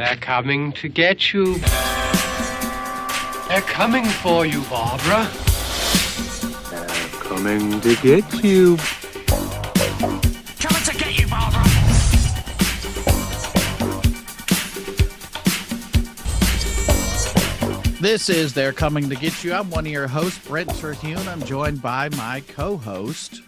[0.00, 1.58] They're coming to get you.
[3.48, 5.28] They're coming for you, Barbara.
[6.70, 6.88] They're
[7.20, 8.78] coming to get you.
[10.58, 11.62] Coming to get you, Barbara.
[18.00, 19.52] This is They're Coming to Get You.
[19.52, 21.28] I'm one of your hosts, Brent Terhune.
[21.28, 23.42] I'm joined by my co host.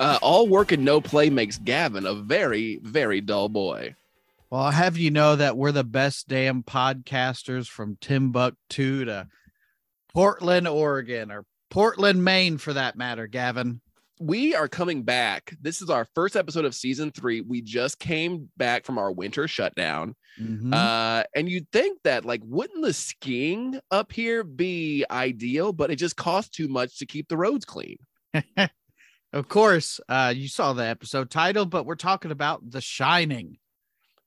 [0.00, 3.94] Uh, all work and no play makes Gavin a very, very dull boy.
[4.50, 9.28] Well, I'll have you know that we're the best damn podcasters from Timbuktu to
[10.14, 13.82] Portland, Oregon, or Portland, Maine, for that matter, Gavin.
[14.20, 15.54] We are coming back.
[15.60, 17.42] This is our first episode of season three.
[17.42, 20.16] We just came back from our winter shutdown.
[20.40, 20.72] Mhm.
[20.74, 25.72] Uh, and you'd think that, like, wouldn't the skiing up here be ideal?
[25.74, 27.98] But it just costs too much to keep the roads clean.
[29.32, 33.58] of course, uh, you saw the episode title, but we're talking about The Shining.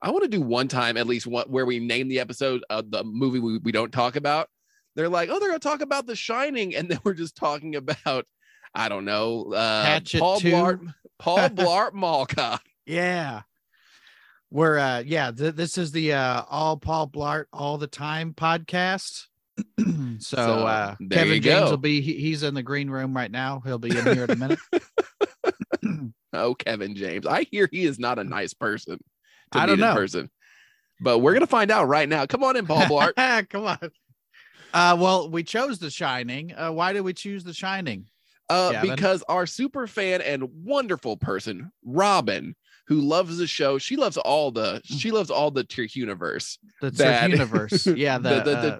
[0.02, 2.90] I want to do one time at least one where we name the episode of
[2.90, 4.50] the movie we, we don't talk about.
[4.96, 8.26] They're like, oh, they're gonna talk about The Shining, and then we're just talking about,
[8.74, 10.52] I don't know, uh, Hatchet Paul 2.
[10.52, 12.62] Blart, Paul Blart Mall Cop.
[12.86, 13.42] Yeah.
[14.50, 19.28] We're uh yeah, th- this is the uh all Paul Blart all the time podcast.
[19.80, 19.86] so,
[20.20, 23.62] So, uh there Kevin James will be he, he's in the green room right now.
[23.66, 24.60] He'll be in here in a minute.
[26.34, 27.28] Oh, Kevin James.
[27.28, 29.00] I hear he is not a nice person.
[29.52, 29.94] I don't know.
[29.96, 30.30] person.
[31.00, 32.26] But we're gonna find out right now.
[32.26, 33.14] Come on in, Paul Blart.
[33.50, 33.78] Come on.
[34.74, 36.54] Uh well, we chose The Shining.
[36.56, 38.06] Uh why did we choose The Shining?
[38.50, 38.90] Uh, Gavin?
[38.92, 42.54] because our super fan and wonderful person, Robin,
[42.88, 46.58] who loves the show, she loves all the she loves all the Terhuniverse.
[46.82, 47.88] The That- Surf Universe.
[47.98, 48.80] Yeah, the, the the uh,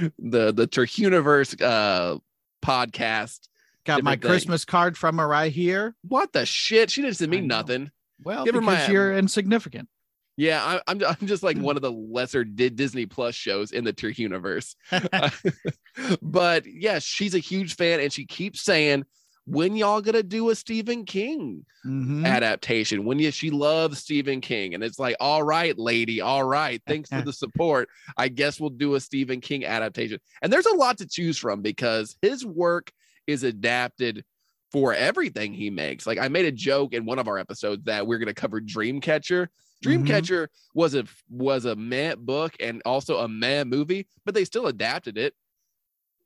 [0.00, 2.18] the, the, the Terhuniverse uh
[2.64, 3.48] podcast.
[3.84, 4.20] got my thing.
[4.20, 5.94] Christmas card from her right here.
[6.02, 6.90] What the shit?
[6.90, 7.90] She didn't send me nothing.
[8.22, 9.88] Well, Give her because my- you're insignificant.
[10.38, 13.92] Yeah, I, I'm I'm just like one of the lesser Disney Plus shows in the
[13.94, 14.76] tier universe.
[16.22, 19.04] but yeah, she's a huge fan, and she keeps saying,
[19.46, 22.26] "When y'all gonna do a Stephen King Mhm.
[22.26, 26.82] adaptation?" When you she loves Stephen King, and it's like, "All right, lady, all right,
[26.86, 27.88] thanks for the support.
[28.16, 31.62] I guess we'll do a Stephen King adaptation." And there's a lot to choose from
[31.62, 32.92] because his work
[33.26, 34.24] is adapted
[34.76, 36.06] for everything he makes.
[36.06, 39.48] Like I made a joke in one of our episodes that we're gonna cover Dreamcatcher.
[39.82, 40.04] Mhm.
[40.04, 44.66] Dreamcatcher was a was a meh book and also a meh movie, but they still
[44.66, 45.32] adapted it.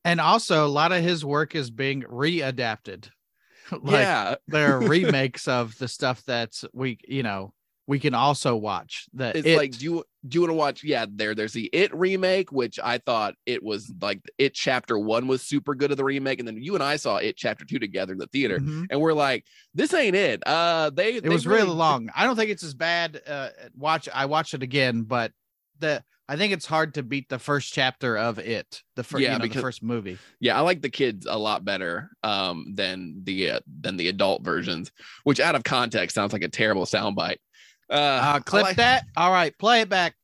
[0.05, 3.11] And also a lot of his work is being readapted.
[3.71, 7.55] like, yeah, there are remakes of the stuff that's we you know
[7.91, 10.85] we can also watch that it's It- like do you do you want to watch?
[10.85, 15.27] Yeah, there there's the It remake, which I thought it was like It Chapter One
[15.27, 17.81] was super good of the remake, and then you and I saw It Chapter Two
[17.81, 18.87] together in the theater, Mhm.
[18.91, 20.41] and we're like, this ain't it.
[20.47, 24.09] Uh, they it they was really long i don't think it's as bad uh watch
[24.15, 25.33] i watched it again but
[25.79, 29.33] the i think it's hard to beat the first chapter of it the first Yeah,
[29.33, 32.73] you know, because- the first movie Yeah, I like the kids a lot better um
[32.75, 34.93] than the uh, than the adult versions,
[35.25, 37.39] which out of context sounds like a terrible soundbite.
[37.91, 40.15] Uh, uh clip like- that all right play it back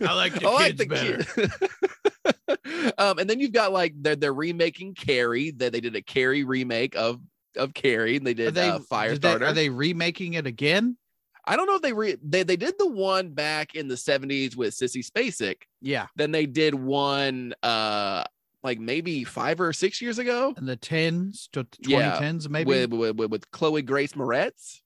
[0.00, 2.94] i like the I like kids the better kid.
[2.98, 5.50] um, and then you've got like they're they're remaking Carrie.
[5.52, 7.20] That they did a Carrie remake of
[7.56, 8.16] of Carrie.
[8.16, 9.42] And they are did they, uh, did they Firestarter.
[9.48, 10.96] are they remaking it again
[11.44, 14.56] I don't know if they re they they did the one back in the seventies
[14.56, 15.62] with Sissy Spacek.
[15.80, 18.24] yeah Then they did one uh
[18.62, 22.92] like maybe five or six years ago in the 10s to Yeah, 2010s maybe with,
[22.92, 24.80] with with with Chloe Grace Moretz.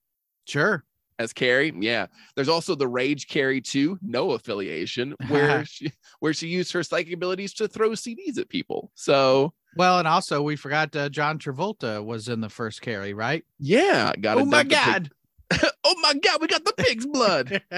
[0.46, 0.84] sure
[1.18, 1.72] as Carrie.
[1.78, 2.06] Yeah.
[2.34, 7.14] There's also the Rage Carrie 2, no affiliation, where she where she used her psychic
[7.14, 8.90] abilities to throw CDs at people.
[8.94, 13.44] So well and also we forgot uh, john travolta was in the first carrie right
[13.58, 15.10] yeah, got oh my god
[15.84, 17.62] oh my god, we got the pig's blood.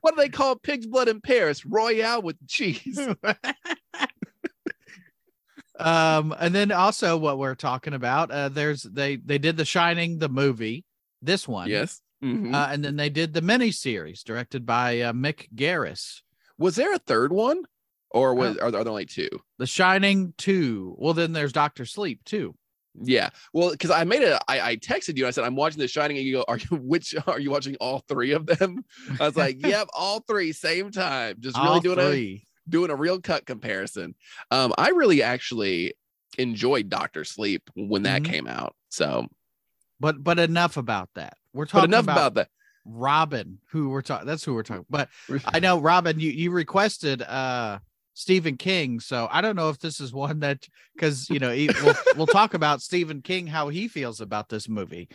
[0.00, 1.64] what do they call pig's blood in Paris?
[1.64, 2.98] Royale with cheese.
[5.78, 10.18] um and then also what we're talking about uh there's they they did the shining
[10.18, 10.86] the movie
[11.20, 12.00] this one yes.
[12.26, 12.54] Mhm.
[12.54, 16.22] uh, and then they did the mini series directed by uh, mick garris
[16.58, 17.62] was there a third one?
[18.10, 19.28] Or was are there, are there only two?
[19.58, 22.54] the shining 2 well then there's dr sleep too
[22.98, 23.28] Yeah.
[23.52, 25.86] Well, because I made a I, I texted you, And I said, I'm watching The
[25.86, 28.84] Shining, and you go, Are you which are you watching all three of them?
[29.20, 31.36] I was like, Yep, all three, same time.
[31.40, 34.14] Just really All doing a doing a real cut comparison.
[34.50, 35.92] Um, I really actually
[36.38, 38.30] enjoyed Doctor Sleep when that Mhm.
[38.32, 38.74] came out.
[38.88, 39.26] So,
[40.00, 42.48] but but enough about that we're but talking enough about, about, that.
[42.84, 45.08] robin who we're talking that's who we're talking but
[45.46, 47.78] i know robin you you requested uh
[48.18, 48.98] Stephen King.
[48.98, 52.26] So I don't know if this is one that because you know he, we'll we'll
[52.26, 55.10] talk about Stephen King how he feels about this movie.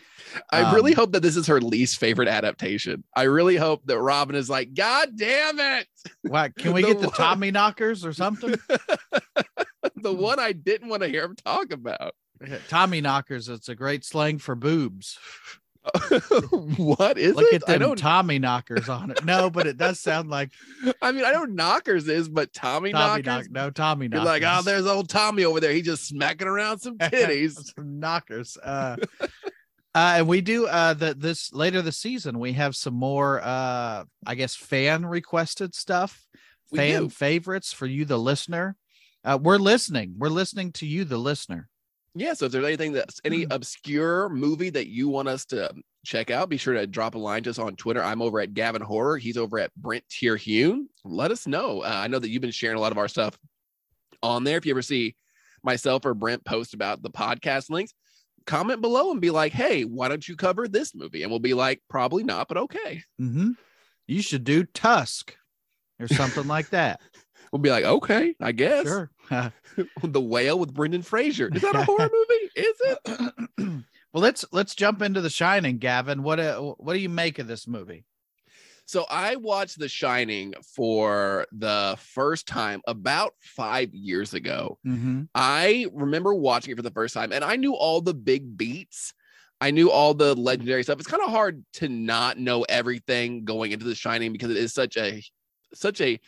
[0.52, 3.04] I really Um, hope that this is her least favorite adaptation.
[3.16, 5.88] I really hope that Robin is like, God damn it.
[6.22, 8.54] What can we The get the one- Tommy knockers or something?
[9.96, 12.14] the one I didn't want to hear him talk about.
[12.70, 13.50] Tommy knockers.
[13.50, 15.18] It's a great slang for boobs.
[16.78, 17.64] what is Look it?
[17.64, 19.26] at I them don't Tommy knockers on it.
[19.26, 20.52] No, but it does sound like
[21.02, 23.50] I mean, I know knockers is, but Tommy, Tommy knockers.
[23.50, 23.52] knock.
[23.52, 25.72] No, Tommy You're like, oh, there's old Tommy over there.
[25.72, 27.54] He's just smacking around some titties.
[27.76, 28.58] some knockers.
[28.64, 33.42] Uh, uh, and we do uh the this later this season we have some more
[33.44, 36.26] uh I guess fan requested stuff,
[36.72, 37.10] We fan do.
[37.10, 38.76] favorites for you the listener.
[39.24, 40.16] Uh, we're listening.
[40.18, 41.68] We're listening to you the listener.
[42.16, 42.34] Yeah.
[42.34, 43.54] So if there's anything that's any Mm.
[43.54, 45.74] obscure movie that you want us to
[46.06, 48.04] check out, be sure to drop a line to us on Twitter.
[48.04, 49.18] I'm over at Gavin Horror.
[49.18, 50.90] He's over at Brent Terhune.
[51.06, 51.82] Let us know.
[51.84, 53.38] Uh, I know that you've been sharing a lot of our stuff
[54.22, 54.58] on there.
[54.58, 55.16] If you ever see
[55.64, 57.94] myself or Brent post about the podcast links,
[58.46, 61.22] comment below and be like, hey, why don't you cover this movie?
[61.24, 63.04] And we'll be like, probably not, but okay.
[63.22, 63.52] Mm-hmm.
[64.08, 65.36] You should do Tusk
[66.00, 67.00] or something like that.
[67.52, 68.86] We'll be like, okay, I guess.
[68.86, 69.12] Sure.
[70.04, 71.50] the Whale with Brendan Fraser.
[71.54, 72.52] Is that a horror movie?
[72.56, 73.34] Is it?
[74.14, 76.24] well, let's let's jump into The Shining, Gavin.
[76.24, 78.06] What uh, what do you make of this movie?
[78.86, 84.80] So I watched The Shining for the first time about five years ago.
[84.86, 85.24] Mm-hmm.
[85.34, 89.14] I remember watching it for the first time and I knew all the big beats.
[89.62, 91.00] I knew all the legendary stuff.
[91.00, 94.74] It's kind of hard to not know everything going into The Shining because it is
[94.74, 95.24] such a
[95.74, 96.20] such a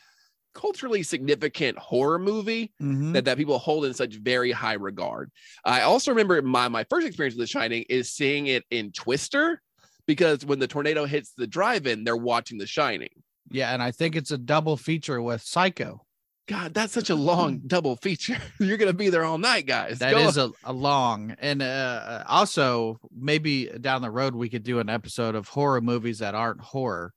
[0.53, 3.13] culturally significant horror movie Mm-hmm.
[3.13, 5.31] that, that people hold in such very high regard.
[5.65, 9.61] I also remember my my first experience with The Shining is seeing it in Twister
[10.05, 13.09] because when the tornado hits the drive-in, they're watching The Shining.
[13.51, 16.05] Yeah, and I think it's a double feature with Psycho.
[16.45, 18.35] God, that's such a long double feature.
[18.59, 19.99] You're gonna be there all night, guys.
[19.99, 24.63] That Go is a, a long and uh, also maybe down the road we could
[24.63, 27.13] do an episode of horror movies that aren't horror,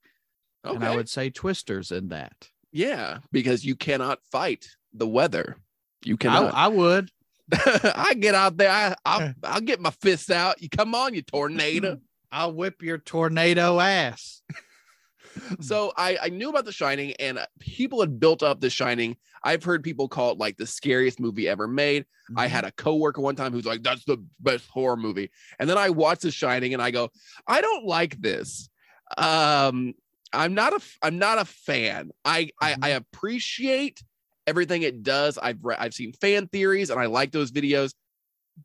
[0.63, 2.33] and I would say Twisters in that.
[2.71, 5.57] Yeah, because you cannot fight the weather.
[6.03, 6.53] You I, cannot.
[6.53, 7.09] I would.
[7.53, 8.69] I, get out there.
[8.69, 10.61] I, I'll, I'll get my fists out.
[10.61, 11.99] You come on, you tornado.
[12.31, 14.41] I'll whip your tornado ass.
[15.61, 19.15] so I, I knew about The Shining, and people had built up The Shining.
[19.43, 22.03] I've heard people call it like the scariest movie ever made.
[22.03, 22.39] Mm-hmm.
[22.39, 25.77] I had a coworker one time who's like, "That's the best horror movie," and then
[25.77, 27.09] I watched The Shining, and I go,
[27.47, 28.69] "I don't like this."
[29.17, 29.93] Um,
[30.33, 32.11] I'm not a I'm not a fan.
[32.25, 32.97] I I, I mm-hmm.
[32.97, 34.01] appreciate
[34.45, 35.37] everything it does.
[35.37, 37.93] I've read I've seen fan theories, and I like those videos,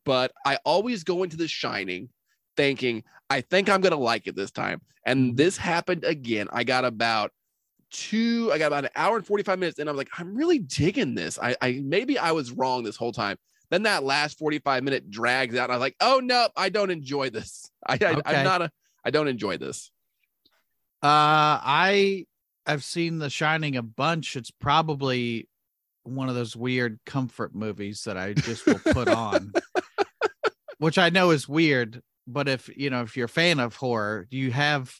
[0.04, 2.08] but I always go into The Shining
[2.56, 5.36] thinking I think I'm gonna like it this time, and mm-hmm.
[5.36, 6.48] this happened again.
[6.52, 7.32] I got about
[7.94, 11.14] two i got about an hour and 45 minutes and i'm like i'm really digging
[11.14, 11.38] this.
[11.38, 13.36] I i maybe i was wrong this whole time.
[13.70, 16.90] Then that last 45 minute drags out and i was like oh no i don't
[16.90, 17.70] enjoy this.
[17.86, 18.22] I, I Okay.
[18.24, 18.70] i'm not a
[19.04, 19.91] i don't enjoy this
[21.02, 22.26] Uh, I
[22.66, 24.36] I've seen The Shining a bunch.
[24.36, 25.48] It's probably
[26.04, 29.52] one of those weird comfort movies that I just will put on,
[30.78, 32.00] which I know is weird.
[32.26, 34.94] But if you know, if you're a fan of horror, you have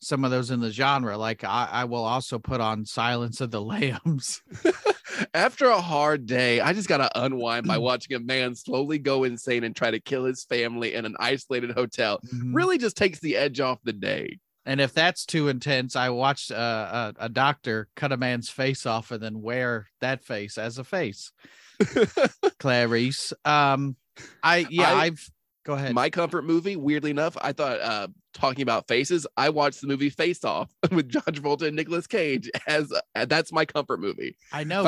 [0.00, 1.16] some of those in the genre.
[1.16, 4.42] Like I, I will also put on Silence of the Lambs.
[5.34, 9.62] after a hard day i just gotta unwind by watching a man slowly go insane
[9.62, 12.20] and try to kill his family in an isolated hotel
[12.52, 16.50] really just takes the edge off the day And if that's too intense, I watched
[16.50, 20.78] uh, a, a doctor cut a man's face off and then wear that face as
[20.78, 21.32] a face.
[22.58, 23.32] Clarice.
[23.44, 23.96] Um,
[24.42, 25.20] I yeah, I- have
[25.64, 25.94] go ahead.
[25.94, 30.10] my comfort movie weirdly enough i thought uh talking about faces i watched the movie
[30.10, 34.64] face off with john travolta and Nicolas cage as uh, that's my comfort movie I
[34.64, 34.82] know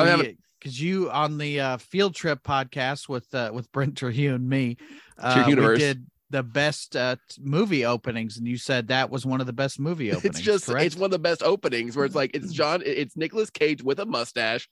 [0.59, 4.77] because you on the uh, field trip podcast with uh, with Brent and me,
[5.17, 9.47] uh, we did the best uh, movie openings, and you said that was one of
[9.47, 10.37] the best movie openings.
[10.37, 10.85] it's just correct?
[10.85, 13.99] it's one of the best openings where it's like it's john it's Nicolas cage with
[13.99, 14.67] a mustache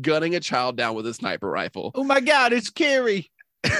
[0.00, 3.30] gunning a child down with a sniper rifle oh my god, it's Carrie.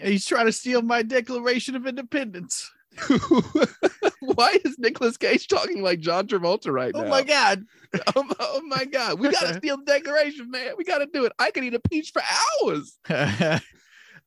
[0.00, 2.70] He's trying to steal my Declaration of Independence.
[4.20, 7.04] why is Nicolas cage talking like john travolta right now?
[7.04, 7.64] Oh my god.
[8.16, 9.18] oh, my, oh my god.
[9.18, 10.74] We gotta steal the declaration man.
[10.76, 11.32] We gotta do it.
[11.38, 12.22] I could eat a peach for
[12.62, 12.98] hours.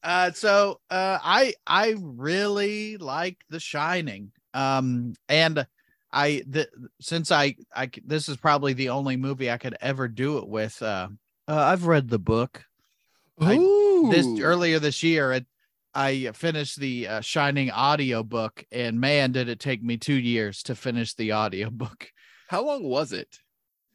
[0.04, 4.32] Uh so uh i i really like the shining.
[4.54, 5.66] Um and
[6.12, 6.68] i the
[7.02, 7.56] since I
[8.06, 11.10] this is probably the only movie i could ever do it with uh,
[11.48, 12.64] uh i've read the book.
[13.42, 13.58] I-
[14.12, 15.46] this earlier this year it
[15.98, 20.76] I finished the uh, Shining audiobook and man did it take me 2 years to
[20.76, 22.12] finish the audiobook.
[22.50, 23.40] How long was it?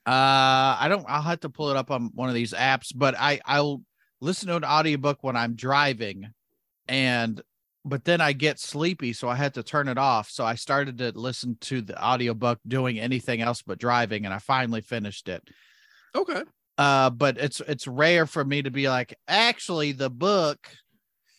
[0.04, 3.14] Uh I don't I'll have to pull it up on one of these apps, but
[3.16, 3.82] I I'll
[4.20, 6.30] listen to an audiobook when I'm driving
[6.88, 7.40] and
[7.84, 10.28] but then I get sleepy so I had to turn it off.
[10.28, 14.38] So I started to listen to the audiobook doing anything else but driving and I
[14.40, 15.48] finally finished it.
[16.16, 16.42] Okay.
[16.76, 20.68] Uh but it's it's rare for me to be like actually the book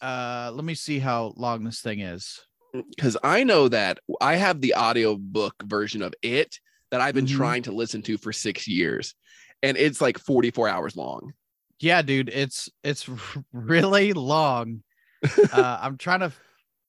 [0.03, 2.39] uh let me see how long this thing is.
[2.73, 6.59] Because I know that I have the audiobook version of it
[6.91, 7.35] that I've been Mhm.
[7.37, 9.15] trying to listen to for six years.
[9.61, 11.33] And it's like 44 hours long.
[11.79, 13.07] Yeah, dude, it's it's
[13.53, 14.83] really long.
[15.53, 16.33] uh, I'm trying to,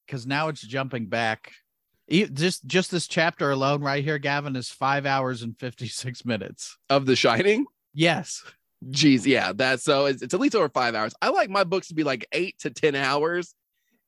[0.06, 1.52] because now it's jumping back.
[2.10, 6.76] Just just this chapter alone, right here, Gavin, is five hours and fifty six minutes.
[6.90, 7.64] Of The Shining.
[7.94, 8.42] Yes.
[8.90, 11.14] Geez, yeah, that's so it's, it's at least over five hours.
[11.22, 13.54] I like my books to be like eight to 10 hours.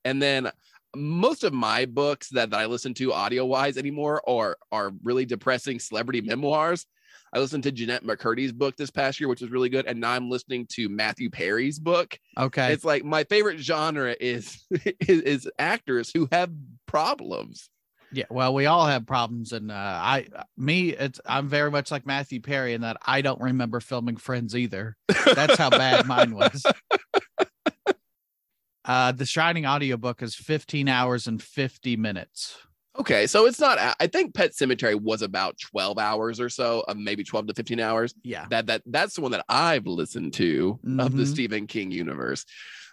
[0.04, 0.50] And then
[0.94, 5.24] most of my books that, that I listen to audio wise anymore are, are really
[5.24, 6.86] depressing celebrity memoirs.
[7.32, 9.86] I listened to Jennette McCurdy's book this past year, which was really good.
[9.86, 12.18] And now I'm listening to Matthew Perry's book.
[12.38, 12.72] Okay.
[12.72, 16.50] It's like my favorite genre is, is, is actors who have
[16.86, 17.68] problems.
[18.16, 18.24] Yeah.
[18.30, 22.40] Well, we all have problems, and uh, I, me, it's I'm very much like Matthew
[22.40, 24.96] Perry in that I don't remember filming Friends either.
[25.34, 26.64] That's how bad mine was.
[28.84, 32.56] Uh, the Shining audiobook is 15 hours and 50 minutes.
[32.96, 33.78] Okay, so it's not.
[33.98, 37.80] I think Pet Sematary was about 12 hours or so, of maybe 12 to 15
[37.80, 38.14] hours.
[38.22, 38.46] Yeah.
[38.50, 41.26] that that that's the one that I've listened to of the Mhm.
[41.26, 42.44] Stephen King universe.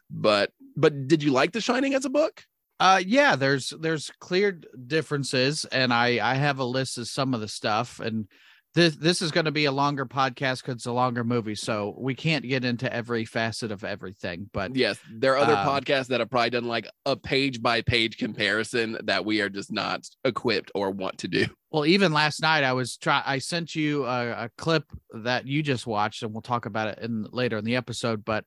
[0.10, 2.44] But but did you like The Shining as a book?
[2.80, 7.42] Uh yeah, there's there's clear differences and I I have a list of some of
[7.42, 8.28] the stuff and
[8.76, 11.96] this this is going to be a longer podcast cuz it's a longer movie so
[12.00, 16.08] we can't get into every facet of everything but Yes, there are other Um, podcasts
[16.08, 20.02] that have probably done like a page by page comparison that we are just not
[20.26, 21.46] equipped or want to do.
[21.72, 25.62] well even last night I was try I sent you a, a clip that you
[25.62, 28.44] just watched and we'll talk about it in later in the episode but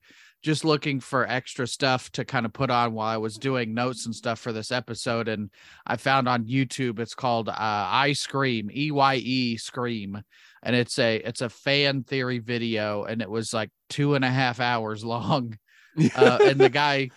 [0.46, 4.06] just looking for extra stuff to kind of put on while I was doing notes
[4.06, 5.26] and stuff for this episode.
[5.26, 5.50] And
[5.84, 10.22] I found on YouTube it's called uh, I Scream, E Y E Scream,
[10.62, 14.30] and it's a it's a fan theory video, and it was like two and a
[14.30, 15.58] half hours long.
[16.14, 17.08] Uh, and the guy,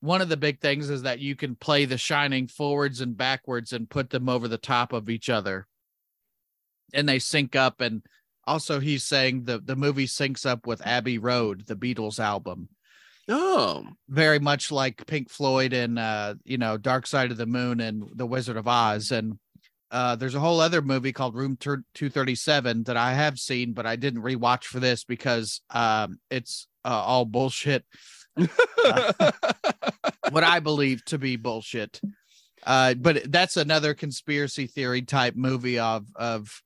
[0.00, 3.72] one of the big things is that you can play The Shining forwards and backwards
[3.72, 5.66] and put them over the top of each other,
[6.92, 7.80] and they sync up.
[7.80, 8.02] And
[8.46, 12.68] also, he's saying the the movie syncs up with Abbey Road, the Beatles album
[13.28, 17.80] oh, very much like Pink Floyd and uh, you know, Dark Side of the Moon
[17.80, 19.12] and The Wizard of Oz.
[19.12, 19.38] And
[19.90, 23.86] uh, there's a whole other movie called Room Tur- 237 that I have seen, but
[23.86, 27.84] I didn't rewatch for this because um, it's uh, all bullshit.
[30.30, 32.00] what I believe to be bullshit.
[32.64, 36.62] Uh, but that's another conspiracy theory type movie of of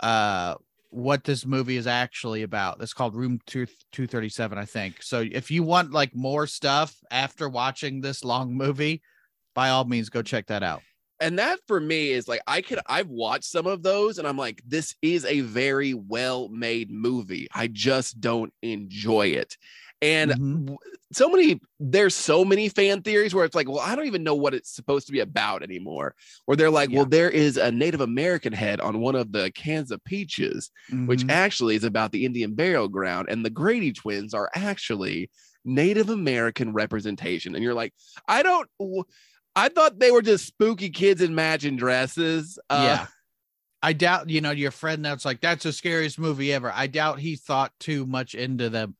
[0.00, 0.54] uh
[0.90, 2.80] what this movie is actually about.
[2.80, 5.02] It's called Room 2 237, I think.
[5.02, 9.02] So if you want like more stuff after watching this long movie,
[9.54, 10.82] by all means go check that out.
[11.20, 14.38] and that for me is like I could I've watched some of those and I'm
[14.38, 17.46] like this is a very well made movie.
[17.54, 19.56] I just don't enjoy it.
[20.02, 20.76] And Mhm.
[21.12, 24.34] so many there's so many fan theories where it's like, well, I don't even know
[24.34, 26.14] what it's supposed to be about anymore.
[26.46, 29.90] Where they're like, well, there is a Native American head on one of the cans
[29.90, 30.70] of peaches,
[31.06, 31.30] which Mhm.
[31.30, 35.30] actually is about the Indian burial ground, and the Grady twins are actually
[35.64, 37.54] Native American representation.
[37.54, 37.92] And you're like,
[38.26, 38.68] I don't.
[39.54, 42.58] I thought they were just spooky kids in matching dresses.
[42.70, 43.06] Uh, yeah.
[43.82, 46.70] I doubt, you know, your friend that's like, that's the scariest movie ever.
[46.74, 48.92] I doubt he thought too much into the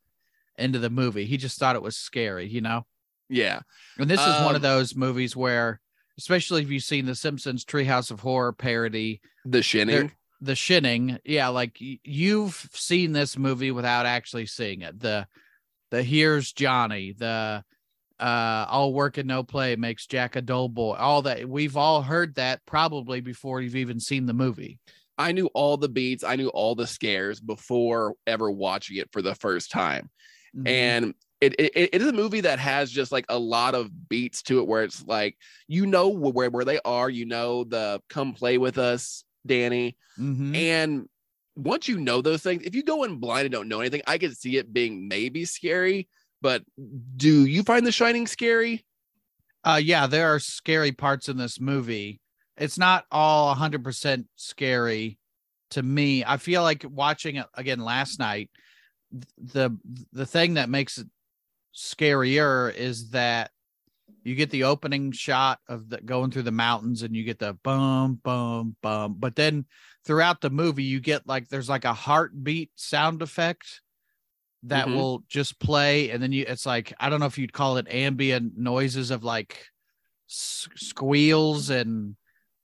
[0.61, 1.25] into the movie.
[1.25, 2.85] He just thought it was scary, you know?
[3.29, 3.61] yeah.
[3.97, 5.79] And this is one Um, of those movies where,
[6.17, 10.11] especially if you've seen the Simpsons Treehouse of Horror parody, The shinning.
[10.41, 14.99] the shinning, yeah, like you've seen this movie without actually seeing it.
[14.99, 15.27] The
[15.91, 17.63] the here's Johnny, the
[18.19, 20.93] uh all work and no play makes Jack a dull boy.
[20.95, 24.79] All that we've all heard that probably before you've even seen the movie.
[25.17, 26.23] I knew all the beats.
[26.23, 30.09] I knew all the scares before ever watching it for the first time.
[30.55, 30.67] Mhm.
[30.67, 34.43] and it, it it is a movie that has just like a lot of beats
[34.43, 38.33] to it where it's like you know where where they are you know the come
[38.33, 40.55] play with us danny Mhm.
[40.55, 41.09] and
[41.55, 44.17] once you know those things if you go in blind and don't know anything i
[44.17, 46.07] could see it being maybe scary
[46.41, 46.63] but
[47.17, 48.83] do you find the shining scary
[49.63, 52.19] Uh, yeah, there are scary parts in this movie.
[52.57, 55.19] It's not all 100% scary
[55.71, 56.23] to me.
[56.25, 58.49] I feel like watching it again last night.
[59.11, 59.77] Th- The
[60.11, 61.07] the thing that makes it
[61.75, 63.51] scarier is that
[64.25, 67.53] You get the opening shot of the going through the mountains and you get the
[67.63, 69.15] bum bum bum.
[69.19, 69.65] But then
[70.05, 73.81] throughout the movie, you get like there's like a heartbeat sound effect
[74.63, 74.91] that Mhm.
[74.91, 77.87] will just play, and then you it's like I don't know if you'd call it
[77.89, 79.67] ambient noises of like
[80.27, 82.15] squeals and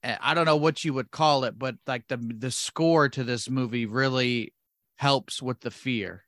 [0.04, 3.24] uh, I don't know what you would call it, but like the the score to
[3.24, 4.54] this movie really
[4.98, 6.26] helps with the fear.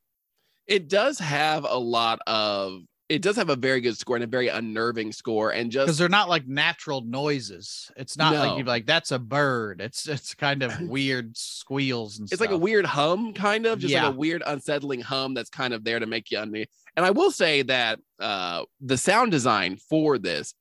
[0.70, 2.82] It does have a lot of.
[3.10, 5.98] It does have a very good score and a very unnerving score, and just because
[5.98, 7.90] they're not like natural noises.
[7.98, 9.82] It's not like you're like that's a bird.
[9.82, 12.42] It's it's kind of weird squeals and it's stuff.
[12.42, 14.06] like a weird hum, kind of just Yeah.
[14.06, 16.70] like a weird, unsettling hum that's kind of there to make you uneasy.
[16.96, 20.54] And I will say that uh, the sound design for this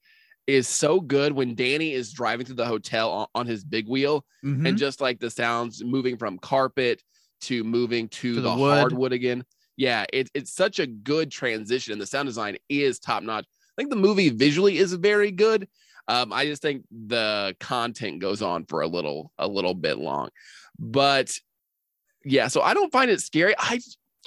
[0.47, 4.25] is so good when Danny is driving through the hotel on, on his big wheel,
[4.43, 4.67] Mhm.
[4.67, 7.03] and just like the sounds moving from carpet
[7.43, 8.79] to moving to, To the the, wood.
[8.79, 9.45] hardwood again.
[9.79, 11.93] Yeah, it, it's such a good transition.
[11.93, 13.45] and The sound design is top notch.
[13.47, 15.69] I think the movie visually is very good.
[16.09, 20.31] Um, I just think the content goes on for a little a little bit long,
[20.79, 21.33] but
[22.25, 22.49] yeah.
[22.49, 23.55] So I don't find it scary.
[23.57, 23.79] I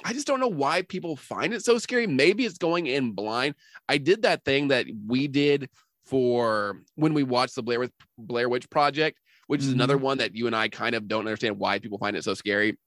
[0.04, 2.06] I just don't know why people find it so scary.
[2.06, 3.54] Maybe it's going in blind.
[3.88, 5.68] I did that thing that we did
[6.06, 9.18] for when we watched the Blair Witch, Blair Witch Project,
[9.48, 12.16] which is another one that you and I kind of don't understand why people find
[12.16, 12.78] it so scary.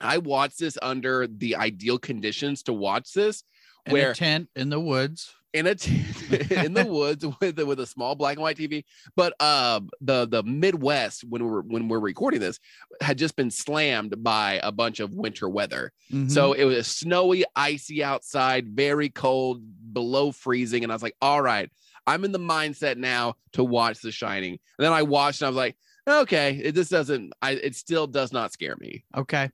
[0.00, 3.42] I watched this under the ideal conditions to watch this,
[3.86, 5.34] In where a tent in the woods.
[5.54, 6.04] in a t-
[6.50, 8.84] in the woods with with a small black and white TV.
[9.16, 12.60] But um, the the Midwest when we were when we're recording this
[13.00, 15.92] had just been slammed by a bunch of winter weather.
[16.12, 16.30] Mhm.
[16.30, 19.62] So it was snowy, icy outside, very cold,
[19.92, 21.70] below freezing, and I was like, all right,
[22.06, 24.52] I'm in the mindset now to watch The Shining.
[24.52, 25.76] And then I watched, and I was like,
[26.08, 27.32] okay, it just doesn't.
[27.42, 29.04] I it still does not scare me.
[29.16, 29.50] Okay.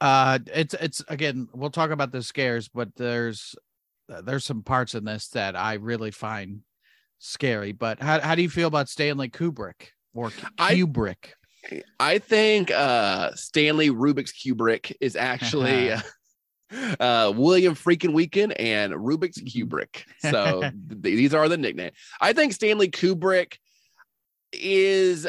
[0.00, 3.54] Uh it's it's again, we'll talk about the scares, but there's
[4.08, 6.60] there's some parts in this that I really find
[7.18, 7.72] scary.
[7.72, 11.32] But how how do you feel about Stanley Kubrick or I- Kubrick?
[11.98, 16.00] I think uh Stanley Rubik's Kubrick is actually uh,
[16.98, 20.04] uh William freaking Weekend and Rubik's Kubrick.
[20.30, 21.96] So th- these are the nicknames.
[22.20, 23.58] I think Stanley Kubrick
[24.52, 25.28] is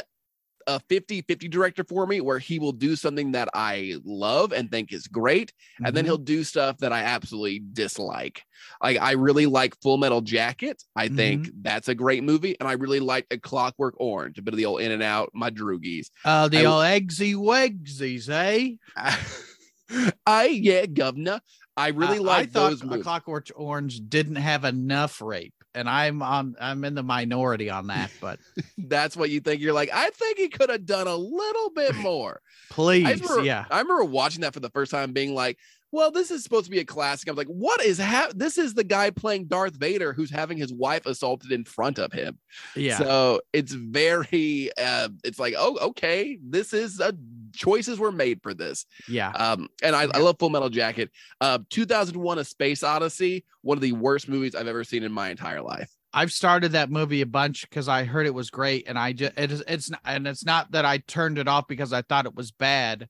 [0.67, 4.93] a 50-50 director for me where he will do something that I love and think
[4.93, 5.53] is great
[5.83, 6.07] and then Mhm.
[6.07, 8.43] he'll do stuff that I absolutely dislike.
[8.81, 10.83] Like I really like Full Metal Jacket.
[10.95, 14.53] I think that's a great movie, and I really like A Clockwork Orange, a bit
[14.53, 16.09] of the old In and Out, my droogies.
[16.25, 18.75] uh the I- old eggsy wegsies, eh?
[20.25, 21.41] I yeah, governor.
[21.75, 23.00] I really I- like I thought those A.
[23.00, 28.12] Clockwork Orange didn't have enough rape, and I'm on I'm in the minority on that.
[28.20, 28.40] But
[28.77, 29.62] That's what you think.
[29.62, 32.42] You're like, I think he could have done a little bit more.
[32.72, 35.57] I please, remember, yeah, I remember watching that for the first time, being like,
[35.92, 37.27] well, this is supposed to be a classic.
[37.27, 38.31] I was like, what is hap?
[38.34, 42.14] This is the guy playing Darth Vader who's having his wife assaulted in front of
[42.14, 42.40] him.
[42.75, 42.98] yeah.
[42.98, 47.14] So it's very, uh, it's like, oh, okay, this is a
[47.53, 48.85] choices were made for this.
[49.07, 49.29] yeah.
[49.31, 51.11] Um, and I, I love Full Metal Jacket.
[51.40, 55.29] Uh, 2001: A Space Odyssey, one of the worst movies I've ever seen in my
[55.29, 55.90] entire life.
[56.14, 59.33] I've started that movie a bunch because I heard it was great, and I just
[59.37, 62.25] it is it's not, and it's not that I turned it off because I thought
[62.25, 63.07] it was bad.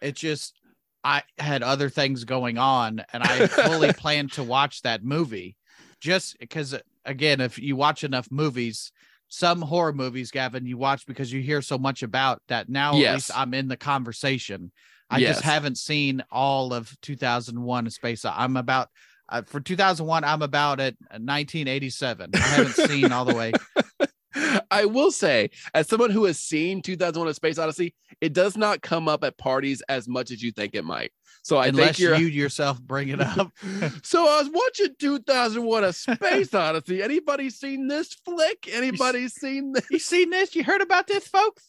[0.00, 0.58] It's just
[1.02, 5.56] I had other things going on, and I fully planned to watch that movie,
[6.00, 6.74] just because
[7.04, 8.92] again, if you watch enough movies,
[9.32, 12.68] some horror movies, Gavin, you watch because you hear so much about that.
[12.68, 14.70] Now at least I'm in the conversation.
[15.08, 15.36] I Yes.
[15.36, 18.26] just haven't seen all of 2001: Space.
[18.26, 18.90] I'm about
[19.30, 20.22] uh, for 2001.
[20.24, 22.30] I'm about at 1987.
[22.34, 23.52] I haven't seen all the way.
[24.70, 28.82] I will say, as someone who has seen 2001: A Space Odyssey, it does not
[28.82, 31.12] come up at parties as much as you think it might.
[31.42, 32.16] So I unless think you're.
[32.16, 33.50] yourself bring it up.
[34.02, 37.02] so I was watching 2001: A Space Odyssey.
[37.02, 38.68] Anybody seen this flick?
[38.70, 39.86] Anybody seen this?
[39.90, 40.54] you seen this?
[40.54, 41.64] You heard about this, folks?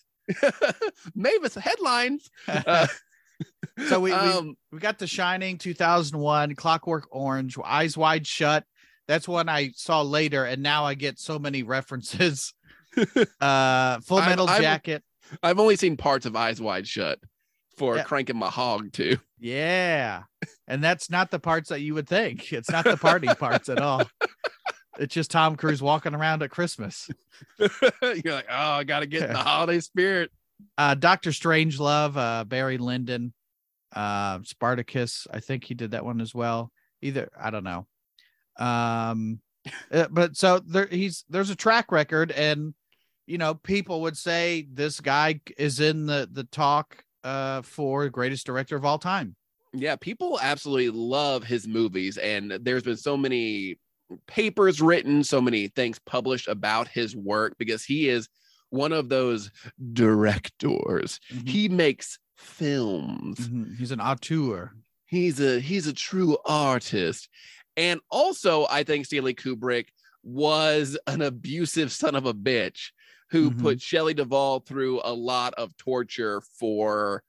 [1.15, 2.29] Mavis headlines.
[2.47, 2.87] Uh,
[3.87, 8.65] So we, we um, we got The Shining 2001, Clockwork Orange, Eyes Wide Shut.
[9.07, 12.53] That's one I saw later, and now I get so many references.
[13.41, 15.03] uh, Full Metal I'm- Jacket.
[15.41, 17.17] I've only seen parts of Eyes Wide Shut
[17.77, 18.03] for Yeah.
[18.03, 19.17] cranking my hog too.
[19.39, 20.23] Yeah,
[20.67, 22.53] and that's not the parts that you would think.
[22.53, 24.03] It's not the party parts at all.
[24.99, 27.09] It's just Tom Cruise walking around at Christmas.
[27.59, 27.69] You're
[28.01, 30.29] like, oh, I gotta get in the holiday spirit.
[30.77, 33.33] uh Doctor Strangelove, uh Barry Lyndon,
[33.95, 35.25] uh Spartacus.
[35.31, 36.71] I think he did that one as well.
[37.01, 37.87] Either I don't know.
[38.57, 39.41] Um
[39.91, 42.73] uh, but so there he's there's a track record and
[43.27, 48.45] you know people would say this guy is in the the talk uh for greatest
[48.45, 49.35] director of all time.
[49.73, 53.79] Yeah, people absolutely love his movies, and there's been so many
[54.27, 58.29] papers written, so many things published about his work because he is
[58.69, 59.49] one of those
[59.93, 61.19] directors.
[61.31, 61.47] Mhm.
[61.49, 63.49] He makes films.
[63.49, 63.77] Mhm.
[63.77, 64.73] He's an auteur.
[65.05, 67.29] He's a he's a true artist.
[67.77, 69.87] And also, I think Stanley Kubrick
[70.23, 72.91] was an abusive son of a bitch
[73.29, 73.61] who Mhm.
[73.61, 77.23] put Shelley Duvall through a lot of torture for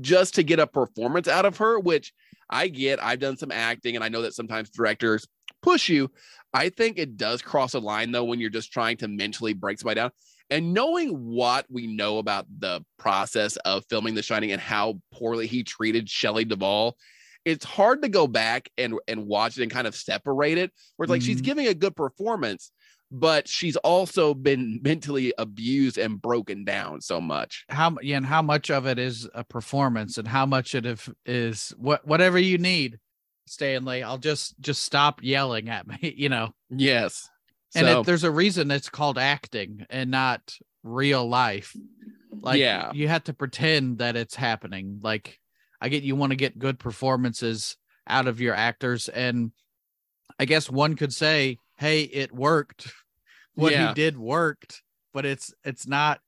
[0.00, 2.12] just to get a performance out of her, which
[2.50, 3.02] I get.
[3.02, 5.26] I've done some acting and I know that sometimes directors
[5.62, 6.10] push you.
[6.52, 9.78] I think it does cross a line though when you're just trying to mentally break
[9.78, 10.10] somebody down.
[10.50, 15.46] And knowing what we know about the process of filming The Shining and how poorly
[15.46, 16.96] he treated Shelley Duvall,
[17.48, 20.72] it's hard to go back and and watch it and kind of separate it.
[20.96, 21.44] Where it's like she's Mhm.
[21.44, 22.70] giving a good performance,
[23.10, 27.64] but she's also been mentally abused and broken down so much.
[27.68, 31.08] How yeah, and how much of it is a performance, and how much it if
[31.24, 32.98] is what whatever you need,
[33.46, 34.02] Stanley.
[34.02, 36.54] I'll just just stop yelling at me, you know.
[36.70, 37.28] Yes.
[37.74, 41.74] And So- it, there's a reason it's called acting and not real life.
[42.40, 42.92] Like Yeah.
[42.92, 45.00] you have to pretend that it's happening.
[45.02, 45.38] Like
[45.80, 49.52] I get you want to get good performances out of your actors, and
[50.38, 52.92] I guess one could say, "Hey, it worked.
[53.54, 53.88] What Yeah.
[53.88, 56.20] he did worked," but it's it's not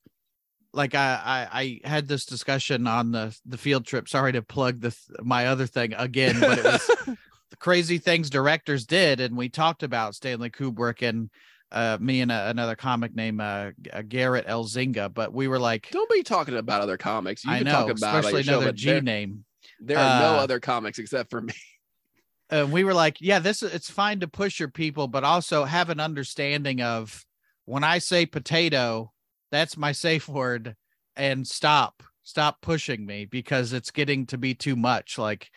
[0.72, 4.08] like I, I I had this discussion on the the field trip.
[4.08, 6.86] Sorry to plug the my other thing again, but it was
[7.50, 11.30] the crazy things directors did, and we talked about Stanley Kubrick and
[11.72, 15.12] uh, me and uh another comic named uh, uh, Garrett Elzinga.
[15.12, 17.44] But we were like, Don't be talking about other comics.
[17.44, 19.44] You I can know, talk about especially show, another but G there, name.
[19.80, 21.54] there are no Uh, other comics except for me.
[22.50, 25.90] and we were like, yeah, this it's fine to push your people, but also have
[25.90, 27.24] an understanding of
[27.66, 29.12] when I say potato,
[29.52, 30.74] that's my safe word,
[31.16, 35.18] and stop, stop pushing me because it's getting to be too much.
[35.18, 35.50] Like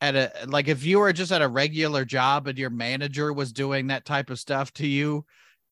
[0.00, 3.52] at a like if you were just at a regular job and your manager was
[3.52, 5.24] doing that type of stuff to you,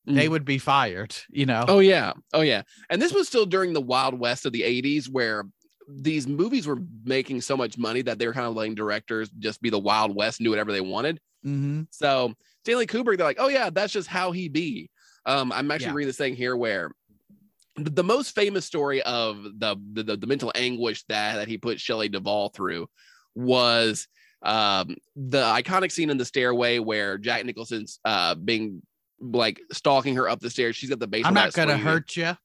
[0.05, 0.31] they Mm.
[0.31, 1.15] would be fired.
[1.29, 1.65] You know.
[1.67, 2.13] Oh yeah.
[2.33, 2.63] Oh yeah.
[2.89, 5.45] And this was still during the wild west of the 80s where
[5.89, 9.61] these movies were making so much money that they were kind of letting directors just
[9.61, 11.19] be the wild west and do whatever they wanted.
[11.43, 14.89] hmm So Stanley Kubrick, they're like, oh yeah, that's just how he be.
[15.25, 15.93] Um, I'm actually Yeah.
[15.93, 16.91] reading this thing here where
[17.77, 21.57] the, the most famous story of the, the the the mental anguish that that he
[21.57, 22.87] put Shelley Duvall through
[23.35, 24.07] was
[24.43, 28.81] um the iconic scene in the stairway where Jack Nicholson's uh being
[29.19, 30.75] like stalking her up the stairs.
[30.75, 31.29] She's got the baseball.
[31.29, 32.37] I'm not gonna hurt you.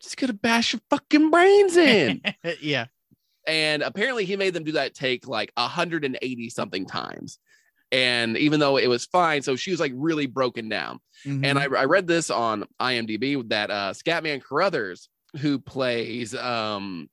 [0.00, 2.20] Just gonna bash your fucking brains in.
[2.60, 2.86] yeah.
[3.46, 7.38] and apparently he made them do that take like 180 something times.
[7.92, 10.98] And even though it was fine, so she was like really broken down.
[11.24, 11.44] Mhm.
[11.44, 15.08] And I, I read this on IMDb that uh Scatman Crothers,
[15.40, 17.08] who plays um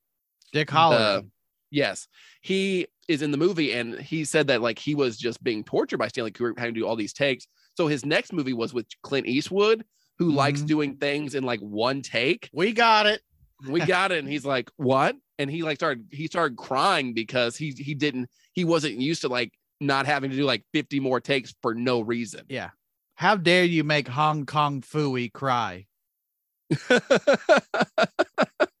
[0.52, 1.30] Dick Hallorann.
[1.70, 2.08] yes,
[2.40, 5.98] he is in the movie and he said that like he was just being tortured
[5.98, 7.46] by Stanley Kubrick having to do all these takes.
[7.76, 9.84] So his next movie was with Clint Eastwood,
[10.18, 10.66] who likes Mhm.
[10.66, 13.20] doing things in like one take we got it.
[13.68, 17.56] we got it and he's like what and he like started he started crying because
[17.56, 21.20] he he didn't he wasn't used to like not having to do like 50 more
[21.20, 22.70] takes for no reason Yeah.
[23.16, 25.86] How dare you make Hong Kong Phooey cry?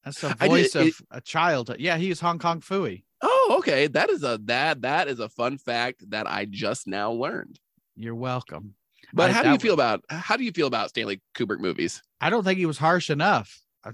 [0.04, 1.74] That's the I did- voice of it- a child.
[1.78, 3.04] Yeah, he's Hong Kong Phooey.
[3.22, 7.12] Oh okay that is a that that is a fun fact that i just now
[7.12, 7.58] learned
[7.96, 8.74] You're welcome.
[9.12, 12.02] but I- how do you feel about how do you feel about stanley kubrick movies
[12.20, 13.58] I don't think he was harsh enough.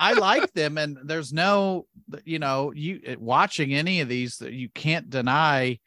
[0.00, 1.86] I like them, and there's no,
[2.24, 5.78] you know, you eh, watching any of these that you can't deny,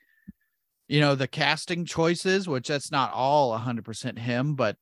[0.87, 4.77] you know, the casting choices, which that's not all 100% him, but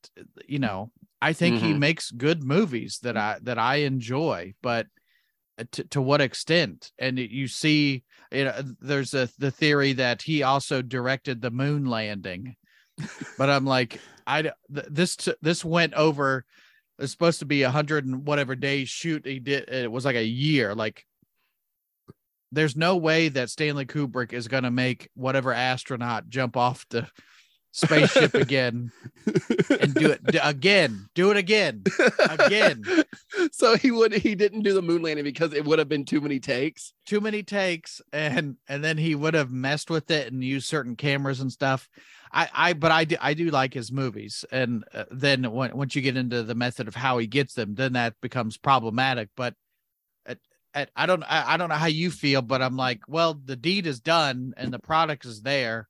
[0.47, 1.79] you know, I think he Mhm.
[1.79, 4.87] makes good movies that I that I enjoy, but
[5.61, 6.91] Uh, to, to what extent?
[6.97, 11.85] And you see, you know, there's a the theory that he also directed the moon
[11.85, 12.55] landing,
[13.37, 16.45] but I'm like, i th- this t- this went over.
[16.99, 19.25] It's supposed to be a hundred and whatever days shoot.
[19.25, 20.73] He did it was like a year.
[20.73, 21.05] Like,
[22.51, 27.07] there's no way that Stanley Kubrick is gonna make whatever astronaut jump off the
[27.71, 28.91] spaceship again
[29.79, 31.07] and do it d- again.
[31.15, 31.83] Do it again.
[32.29, 32.83] Again.
[33.51, 36.21] so he would he didn't do the moon landing because it would have been too
[36.21, 40.43] many takes too many takes and and then he would have messed with it and
[40.43, 41.89] used certain cameras and stuff
[42.31, 45.95] i i but i do i do like his movies and uh, then when, once
[45.95, 49.55] you get into the method of how he gets them then that becomes problematic but
[50.25, 50.37] at,
[50.73, 53.55] at, i don't I, I don't know how you feel but i'm like well the
[53.55, 55.87] deed is done and the product is there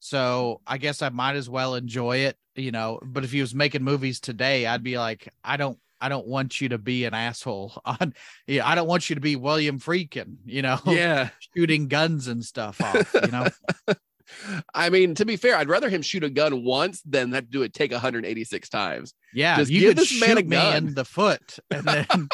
[0.00, 3.54] so i guess i might as well enjoy it you know but if he was
[3.54, 7.14] making movies today i'd be like i don't I don't want you to be an
[7.14, 8.14] asshole on
[8.46, 12.44] yeah, I don't want you to be William Friedkin, you know, yeah shooting guns and
[12.44, 13.46] stuff off, you know.
[14.74, 17.50] I mean, to be fair, I'd rather him shoot a gun once than have to
[17.50, 19.12] do it take 186 times.
[19.34, 20.76] Yeah, Just you give this man a gun.
[20.76, 22.28] in the foot and then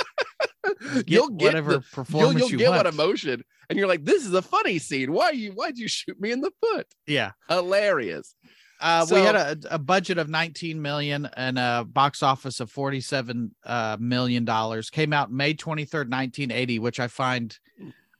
[1.06, 2.84] you'll get whatever the, you'll, you'll you get want.
[2.84, 5.12] what emotion, and you're like, "This is a funny scene.
[5.12, 5.52] Why you?
[5.52, 6.86] Why'd you shoot me in the foot?
[7.06, 7.32] yeah.
[7.48, 8.34] Hilarious."
[8.78, 13.54] Uh, we had a, a budget of 19 million and a box office of 47
[13.64, 14.90] uh, million dollars.
[14.90, 17.58] Came out May 23rd, 1980, which I find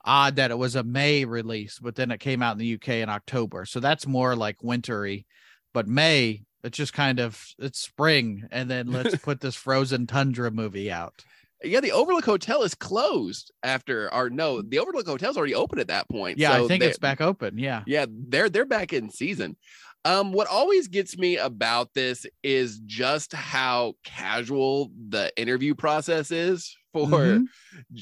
[0.06, 2.88] odd that it was a May release, but then it came out in the UK
[2.88, 3.66] in October.
[3.66, 5.26] So that's more like wintry.
[5.74, 10.50] But May, it's just kind of it's spring, and then let's put this frozen tundra
[10.50, 11.24] movie out.
[11.64, 15.88] Yeah, the Overlook Hotel is closed after, or no, the Overlook Hotel's already open at
[15.88, 16.38] that point.
[16.38, 17.58] Yeah, So I think it's back open.
[17.58, 17.82] Yeah.
[17.86, 19.56] Yeah, they're they're back in season.
[20.04, 26.76] Um, what always gets me about this is just how casual the interview process is
[26.92, 27.46] for Mhm.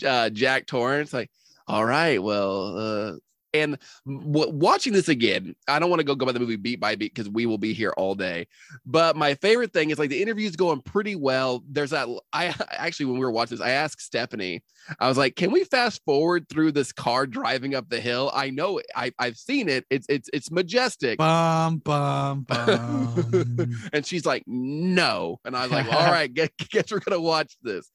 [0.04, 1.12] uh, Jack Torrance.
[1.14, 1.30] Like,
[1.66, 3.12] all right, well, uh,
[3.54, 6.80] and w- watching this again, I don't want to go go by the movie beat
[6.80, 8.48] by beat because we will be here all day.
[8.84, 11.62] But my favorite thing is like the interview's going pretty well.
[11.70, 14.62] There's that I actually when we were watching this, I asked Stephanie,
[14.98, 18.30] I was like, can we fast forward through this car driving up the hill?
[18.34, 19.86] I know I, I've seen it.
[19.88, 21.18] It's it's it's majestic.
[21.18, 23.76] Bum bum bum.
[23.92, 25.40] and she's like, no.
[25.44, 27.90] And I was like, all right, guess, guess we're gonna watch this.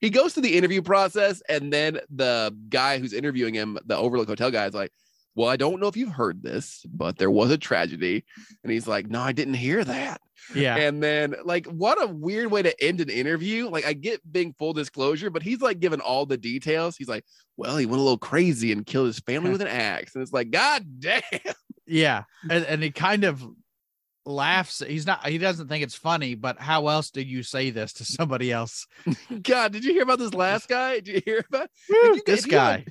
[0.00, 4.28] He goes through the interview process, and then the guy who's interviewing him, the Overlook
[4.28, 4.92] Hotel guy, is like,
[5.34, 8.24] Well, I don't know if you've heard this, but there was a tragedy.
[8.62, 10.20] And he's like, No, I didn't hear that.
[10.54, 10.76] yeah.
[10.76, 13.68] And then, like, what a weird way to end an interview.
[13.68, 16.96] Like, I get being full disclosure, but he's like giving all the details.
[16.96, 17.24] He's like,
[17.56, 20.14] Well, he went a little crazy and killed his family with an axe.
[20.14, 21.22] And it's like, God damn.
[21.90, 23.42] Yeah, and, and he kind of
[24.28, 24.82] laughs.
[24.86, 25.26] He's not.
[25.26, 26.34] He doesn't think it's funny.
[26.34, 28.86] But how else do you say this to somebody else?
[29.42, 31.00] God, did you hear about this last guy?
[31.00, 32.84] Did you hear about Woo, you- this have- guy.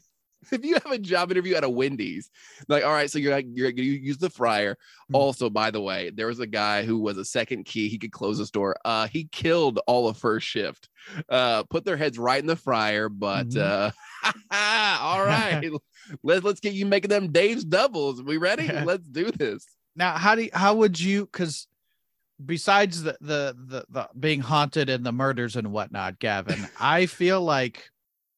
[0.51, 2.29] if you have a job interview at a Wendy's,
[2.69, 4.77] like, all right, so you're like, you're you use the fryer.
[5.11, 5.15] Mhm.
[5.17, 7.89] Also, by the way, there was a guy who was a second key.
[7.89, 8.75] He could close the store.
[8.85, 10.87] Uh, he killed all of first shift.
[11.27, 13.09] Uh, put their heads right in the fryer.
[13.09, 13.91] But Mhm.
[14.23, 14.31] uh,
[15.01, 15.69] all right,
[16.23, 18.21] let's let's get you making them Dave's doubles.
[18.23, 18.67] We ready?
[18.71, 19.65] Let's do this.
[19.97, 21.25] Now, how do you, how would you?
[21.25, 21.67] Because
[22.43, 27.41] besides the, the the the being haunted and the murders and whatnot, Gavin, I feel
[27.41, 27.89] like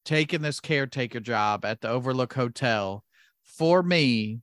[0.05, 3.03] taking this caretaker job at the Overlook Hotel
[3.43, 4.41] for me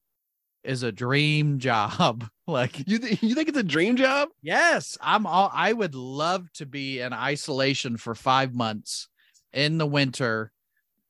[0.65, 2.29] is a dream job.
[2.47, 4.29] like You th- you think it's a dream job?
[4.43, 9.09] Yes, I'm all I would love to be in isolation for 5 months
[9.53, 10.53] in the winter.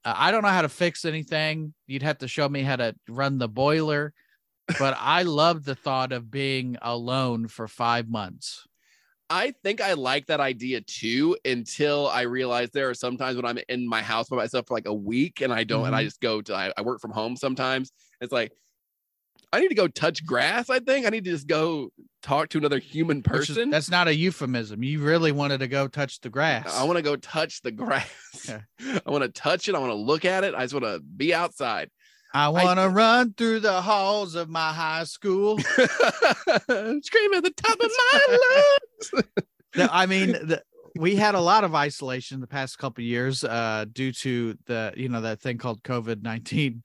[0.04, 1.74] Uh, I don't know how to fix anything.
[1.86, 4.14] You'd have to show me how to run the boiler,
[4.78, 8.66] but I love the thought of being alone for 5 months.
[9.28, 13.58] I think I like that idea too until I realize there are sometimes when I'm
[13.68, 16.06] in my house by myself for like a week and I don't, and I Mhm.
[16.06, 17.90] just go to, I, I work from home sometimes.
[18.20, 18.52] It's like,
[19.52, 20.70] I need to go touch grass.
[20.70, 21.90] I think I need to just go
[22.22, 23.70] talk to another human which is- person.
[23.70, 24.82] that's not a euphemism.
[24.84, 26.72] You really wanted to go touch the grass.
[26.72, 28.08] I want to go touch the grass.
[28.48, 28.60] Yeah.
[29.06, 29.74] I want to touch it.
[29.74, 30.54] I want to look at it.
[30.54, 31.90] I just want to be outside.
[32.34, 35.58] I want to run through the halls of my high school.
[35.58, 38.38] Scream at the top of my
[39.14, 39.24] lungs.
[39.74, 40.62] No, I mean, the,
[40.96, 44.92] we had a lot of isolation the past couple of years uh, due to the,
[44.96, 46.82] you know, that thing called COVID 19,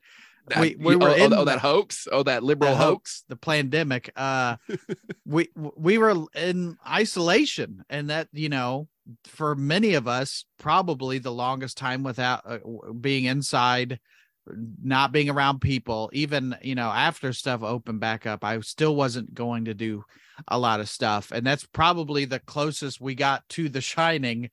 [0.58, 2.08] We- we oh, were oh, in oh, that hoax.
[2.12, 2.88] Oh, that liberal the hoax.
[2.88, 4.12] hoax, the pandemic.
[4.16, 4.58] Uh,
[5.26, 8.88] we we were in isolation, and that you know,
[9.26, 12.58] for many of us, probably the longest time without uh,
[13.00, 14.00] being inside,
[14.48, 16.10] not being around people.
[16.14, 20.04] Even you know, after stuff opened back up, I still wasn't going to do
[20.48, 24.50] a lot of stuff, and that's probably the closest we got to The Shining.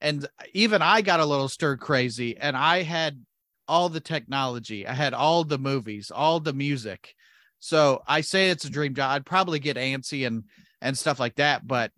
[0.00, 3.24] And even I got a little stir crazy, and I had
[3.68, 4.86] all the technology.
[4.86, 7.14] I had all the movies, all the music.
[7.60, 9.12] So I say it's a dream job.
[9.12, 10.44] I'd probably get antsy and
[10.80, 11.92] and stuff like that, but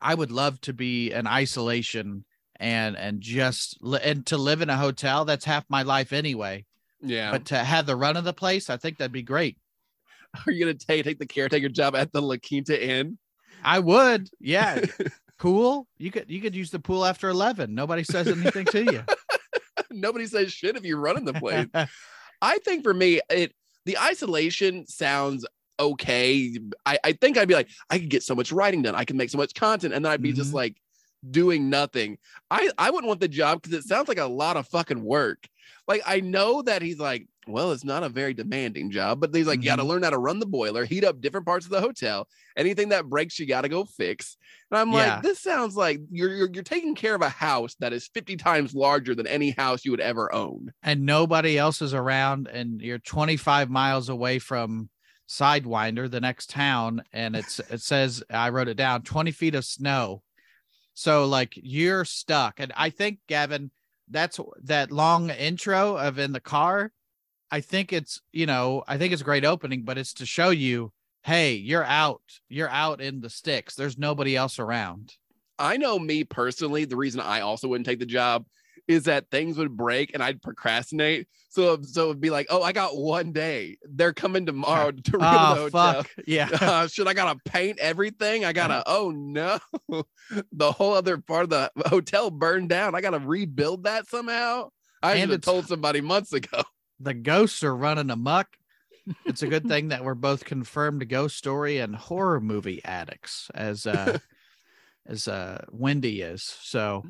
[0.00, 2.24] I would love to be in isolation
[2.62, 5.24] and and just and to live in a hotel.
[5.24, 6.64] That's half my life anyway.
[7.02, 7.32] Yeah.
[7.32, 9.58] But to have the run of the place, I think that'd be great.
[10.46, 13.18] Are you gonna take take the caretaker job at the La Quinta Inn?
[13.64, 14.80] I would, yeah.
[15.38, 17.74] pool, you could you could use the pool after eleven.
[17.74, 19.02] Nobody says anything to you.
[19.90, 21.66] Nobody says shit if you're running the place.
[22.40, 23.52] I think for me, it
[23.84, 25.44] the isolation sounds
[25.80, 26.56] okay.
[26.86, 28.94] I, I think I'd be like, I could get so much writing done.
[28.94, 30.54] I could make so much content, and then I'd be just Mhm.
[30.54, 30.76] like
[31.28, 32.18] doing nothing.
[32.50, 35.46] I I wouldn't want the job because it sounds like a lot of fucking work.
[35.88, 39.46] Like I know that he's like, well, it's not a very demanding job, but he's
[39.48, 39.90] like, you got to mm-hmm.
[39.90, 42.28] learn how to run the boiler, heat up different parts of the hotel.
[42.56, 44.36] Anything that breaks, you got to go fix.
[44.70, 45.14] And I'm Yeah.
[45.14, 48.36] like, this sounds like you're, you're you're taking care of a house that is 50
[48.36, 50.72] times larger than any house you would ever own.
[50.82, 54.88] and nobody else is around and you're 25 miles away from
[55.28, 59.64] Sidewinder, the next town, and it's it says I wrote it down 20 feet of
[59.64, 60.22] snow.
[60.94, 62.60] So like you're stuck.
[62.60, 63.70] And I think Gavin,
[64.08, 66.92] that's that long intro of in the car.
[67.50, 70.50] I think it's, you know, I think it's a great opening, but it's to show
[70.50, 72.22] you, hey, you're out.
[72.48, 73.74] You're out in the sticks.
[73.74, 75.14] There's nobody else around.
[75.58, 78.46] I know me personally, the reason I also wouldn't take the job
[78.88, 81.28] is that things would break and I'd procrastinate.
[81.50, 83.76] So, so it'd be like, oh, I got one day.
[83.88, 85.70] They're coming tomorrow to rebuild the Oh hotel.
[86.02, 86.10] fuck.
[86.26, 86.48] Yeah.
[86.60, 88.44] Uh, should I gotta paint everything?
[88.44, 88.82] I gotta.
[88.86, 89.58] Oh no,
[90.52, 92.94] the whole other part of the hotel burned down.
[92.94, 94.70] I gotta rebuild that somehow.
[95.02, 96.62] I And should have told somebody months ago.
[97.00, 98.48] the ghosts are running amok.
[99.26, 103.84] It's a good thing that we're both confirmed ghost story and horror movie addicts, as
[103.86, 104.18] uh
[105.06, 106.42] as uh Wendy is.
[106.62, 107.04] So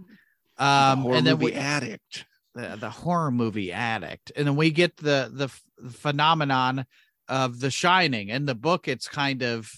[0.58, 2.24] um and then we addict.
[2.54, 6.84] the, the horror movie addict and then we get the the ph- phenomenon
[7.28, 9.70] of the shining in the book it's kind of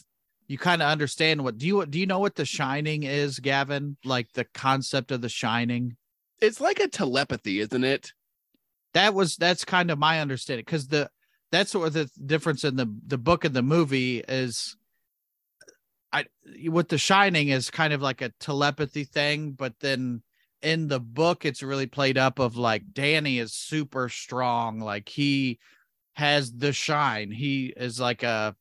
[0.48, 3.96] you kind of understand what do you do you know what the shining is gavin
[4.04, 5.96] like the concept of the shining
[6.40, 8.12] It's like a telepathy, isn't it?
[8.92, 11.08] that was that's kind of my understanding because the
[11.50, 14.76] that's what the difference in the the book and the movie is
[16.12, 16.24] i
[16.68, 20.22] with the shining is kind of like a telepathy thing but then
[20.64, 25.58] in the book it's really played up of like danny is super strong like he
[26.14, 27.30] has the shine.
[27.30, 28.56] He is like a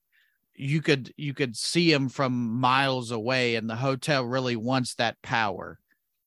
[0.55, 5.21] you could you could see him from miles away and the hotel really wants that
[5.21, 5.79] power.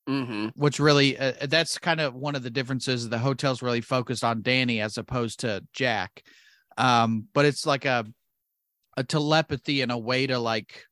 [0.07, 0.47] Mm-hmm.
[0.55, 4.41] which really uh, that's kind of one of the differences the hotel's really focused on
[4.41, 6.23] danny as opposed to jack.
[6.77, 8.05] Um but it's like a
[8.95, 10.85] a telepathy and a way to like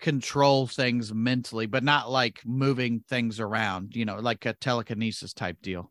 [0.00, 5.56] control things mentally but not like moving things around you know like a telekinesis type
[5.62, 5.90] deal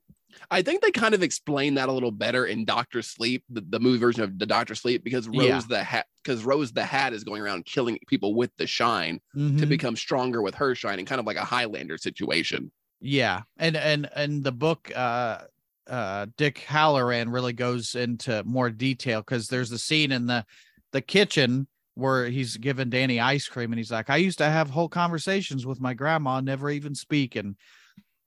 [0.52, 3.80] I think they kind of explain that a little better in Doctor Sleep, the, the
[3.80, 5.62] movie version of the Doctor Sleep, because Rose Yeah.
[5.68, 9.40] the Hat, because Rose the Hat is going around killing people with the shine to
[9.40, 9.70] Mhm.
[9.70, 12.72] become stronger with her shining, kind of like a Highlander situation.
[13.02, 15.40] yeah and and and the book uh
[15.88, 20.46] uh dick hallorann really goes into more detail because there's the scene in the
[20.92, 21.68] the kitchen
[22.00, 25.66] where he's giving danny ice cream and he's like i used to have whole conversations
[25.66, 27.36] with my grandma never even speak.
[27.36, 27.56] And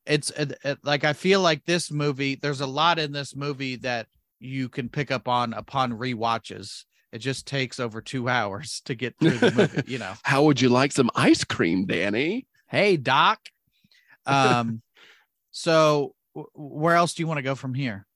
[0.07, 3.77] it's it, it- like i feel like this movie there's a lot in this movie
[3.77, 4.07] that
[4.41, 6.85] you can pick up on upon rewatches.
[7.13, 10.15] It just takes over two hours to get through the movie you know?
[10.23, 12.47] How would you like some ice cream, Danny?
[12.69, 13.39] hey doc.
[14.27, 14.83] Um
[15.51, 18.07] so w- where else do you want to go from here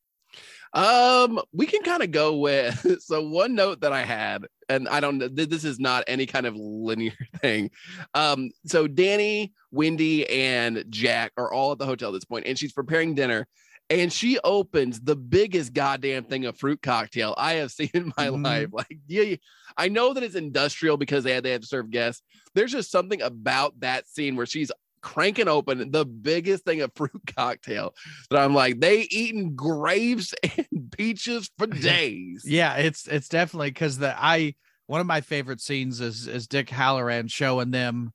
[0.76, 5.00] Um, we can kind of go with so one note that I had, and I
[5.00, 7.70] don't know, th- this is not any kind of linear thing.
[8.14, 12.58] Um, so Danny, Wendy, and Jack are all at the hotel at this point, and
[12.58, 13.46] she's preparing dinner.
[13.88, 18.26] And she opens the biggest goddamn thing of fruit cocktail I have seen in my
[18.28, 18.44] Mhm.
[18.44, 18.68] life.
[18.72, 19.36] Like, yeah,
[19.76, 22.22] I know that it's industrial because they had they had to serve guests.
[22.54, 24.72] There's just something about that scene where she's
[25.06, 27.94] cranking open the biggest thing of fruit cocktail
[28.28, 32.42] that I'm like, they eating grapes and peaches for days.
[32.44, 34.54] yeah it's it's definitely because the i
[34.88, 38.12] one of my favorite scenes is is dick hallorann showing them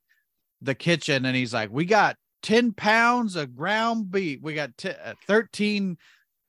[0.60, 4.90] the kitchen and he's like we got 10 pounds of ground beef we got t-
[4.90, 5.96] uh, 13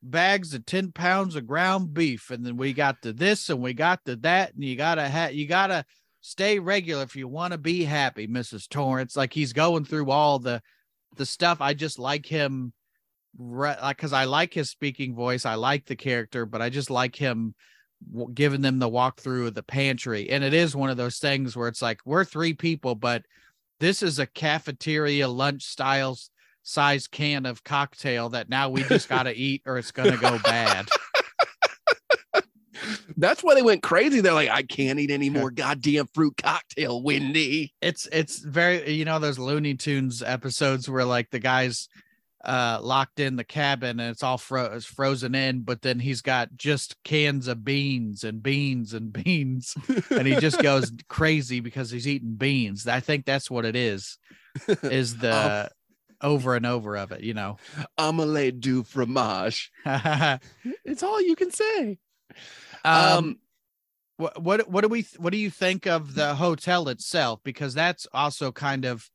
[0.02, 3.74] bags of 10 pounds of ground beef and then we got to this and we
[3.74, 5.86] got to that and you gotta have you gotta
[6.24, 9.16] stay regular if you want to be happy mrs torrance.
[9.16, 10.62] Like he's going through all the
[11.18, 11.60] the stuff.
[11.60, 12.74] I just like him
[13.38, 15.46] like because i like his speaking voice.
[15.46, 17.54] I like the character but i just like him
[18.12, 20.30] w- giving them the walkthrough of the pantry.
[20.30, 23.24] And it is one of those things where it's like we're three people but
[23.82, 26.18] this is a cafeteria lunch style
[26.62, 30.18] size can of cocktail that now we just got to eat or it's going to
[30.18, 30.88] go bad
[33.18, 34.22] That's why they went crazy.
[34.22, 37.74] They're like, I can't eat any more goddamn fruit cocktail, Wendy.
[37.82, 41.88] it's it's very you know those looney tunes episodes where like the guys
[42.46, 46.22] uh locked in the cabin and it's all fro- it's frozen in but then he's
[46.22, 49.76] got just cans of beans and beans and beans
[50.10, 54.18] and he just goes crazy because he's eating beans i think that's what it is
[54.84, 55.70] is the
[56.20, 57.56] over and over of it you know
[57.98, 59.72] Omelette du fromage.
[59.86, 60.40] um
[60.84, 61.98] It's all you can say.
[62.84, 63.38] Um,
[64.18, 68.06] what what what do we what do you think of the hotel itself because that's
[68.14, 69.10] also kind of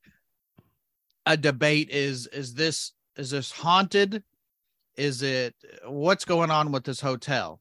[1.26, 4.22] a debate is is this is this haunted
[4.96, 5.54] is it
[5.86, 7.60] what's going on with this hotel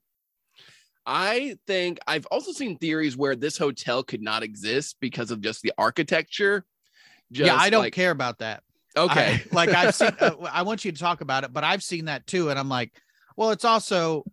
[1.09, 5.61] I think I've also seen theories where this hotel could not exist because of just
[5.61, 6.65] the architecture.
[7.29, 8.63] yeah i don't like- care about that
[8.97, 9.35] Okay.
[9.35, 12.05] I- like i've seen uh, i want you to talk about it but i've seen
[12.05, 12.91] that too and i'm like
[13.35, 14.25] well it's also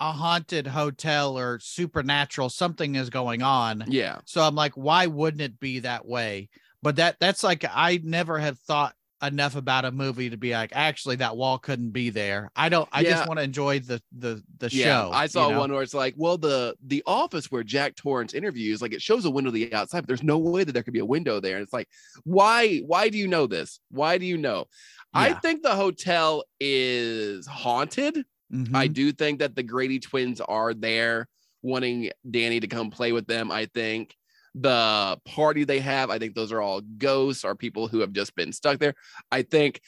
[0.00, 4.18] a haunted hotel or supernatural something is going on Yeah.
[4.24, 6.48] so i'm like why wouldn't it be that way
[6.82, 10.70] but that that's like i never have thought enough about a movie to be like
[10.74, 13.10] actually that wall couldn't be there i don't i Yeah.
[13.10, 15.60] just want to enjoy the the the Yeah, show I saw you know?
[15.60, 19.24] one where it's like, well, the the office where Jack Torrance interviews, like it shows
[19.26, 21.40] a window to the outside, but there's no way that there could be a window
[21.40, 21.56] there.
[21.56, 21.88] And it's like,
[22.24, 22.78] why?
[22.86, 23.80] Why do you know this?
[23.90, 24.66] Why do you know?
[25.14, 28.24] I think the hotel is haunted.
[28.52, 28.74] Mhm.
[28.74, 31.28] I do think that the Grady twins are there
[31.62, 33.50] wanting Danny to come play with them.
[33.50, 34.16] I think
[34.54, 38.34] the party they have, I think those are all ghosts or people who have just
[38.34, 38.94] been stuck there.
[39.30, 39.80] I think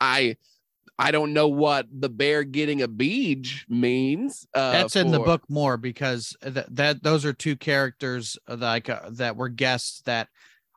[0.00, 0.36] I
[0.98, 4.46] I don't know what the bear getting a beach means.
[4.54, 9.10] Uh, that's in the book more because that, that those are two characters like uh,
[9.10, 10.28] that were guests that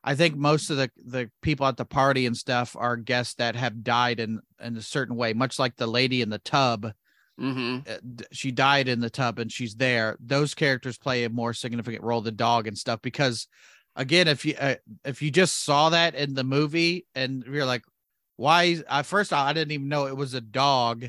[0.02, 3.54] I think most of the the people at the party and stuff are guests that
[3.54, 6.92] have died in in a certain way, much like the lady in the tub.
[7.38, 7.88] Mhm.
[7.88, 10.16] uh, She died in the tub and she's there.
[10.20, 13.46] Those characters play a more significant role, the dog and stuff, because
[13.96, 14.74] again, if you uh,
[15.04, 17.84] if you just saw that in the movie and you're like,
[18.36, 18.82] why?
[18.88, 21.04] I first I didn't even know it was a dog.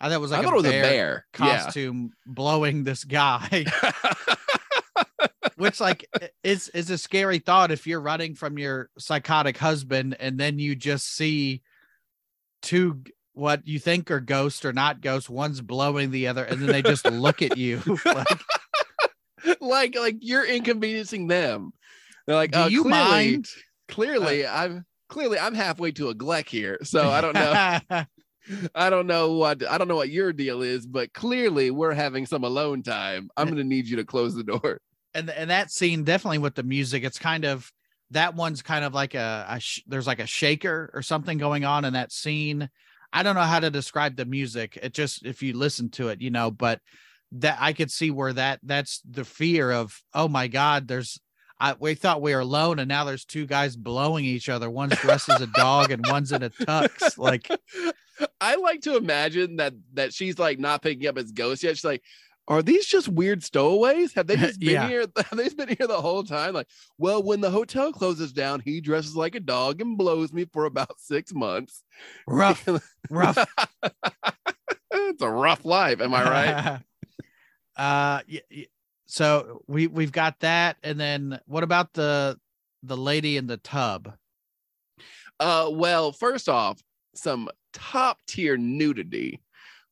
[0.00, 1.26] I thought it was like I a it was bear a bear.
[1.32, 3.66] costume blowing this guy
[5.56, 6.06] which like
[6.42, 10.74] is is a scary thought if you're running from your psychotic husband and then you
[10.74, 11.60] just see
[12.62, 13.02] two
[13.40, 16.82] what you think are ghosts or not ghosts one's blowing the other and then they
[16.82, 18.38] just look at you like
[19.60, 21.72] like like you're inconveniencing them.
[22.26, 23.48] They're like, do oh, you clearly, mind
[23.88, 26.78] clearly, uh, I'm clearly I'm halfway to a Gleck here.
[26.82, 28.04] So I don't know.
[28.74, 32.26] I don't know what I don't know what your deal is, but clearly we're having
[32.26, 33.30] some alone time.
[33.36, 34.80] I'm gonna need you to close the door.
[35.14, 37.72] and and that scene definitely with the music it's kind of
[38.12, 41.64] that one's kind of like a, a sh- there's like a shaker or something going
[41.64, 42.68] on in that scene
[43.12, 46.20] i don't know how to describe the music it just if you listen to it
[46.20, 46.80] you know but
[47.32, 51.20] that i could see where that that's the fear of oh my god there's
[51.62, 54.96] I, we thought we were alone and now there's two guys blowing each other one's
[54.96, 57.50] dressed as a dog and one's in a tux like
[58.40, 61.76] I like to imagine that that she's like not picking up as ghost yet.
[61.76, 62.02] She's like,
[62.48, 64.12] are these just weird stowaways?
[64.14, 64.88] Have they just been Yeah.
[64.88, 65.00] here?
[65.16, 66.54] Have they been here the whole time?
[66.54, 66.68] Like,
[66.98, 70.64] well, when the hotel closes down, he dresses like a dog and blows me for
[70.64, 71.82] about six months.
[72.26, 72.66] rough
[73.10, 73.38] rough
[74.92, 76.80] it's a rough life, am I right?
[77.76, 78.66] uh y- y-
[79.06, 82.38] so we we've got that and then what about the
[82.82, 84.12] the lady in the tub
[85.38, 86.80] Uh, well, first off,
[87.14, 89.40] some top tier nudity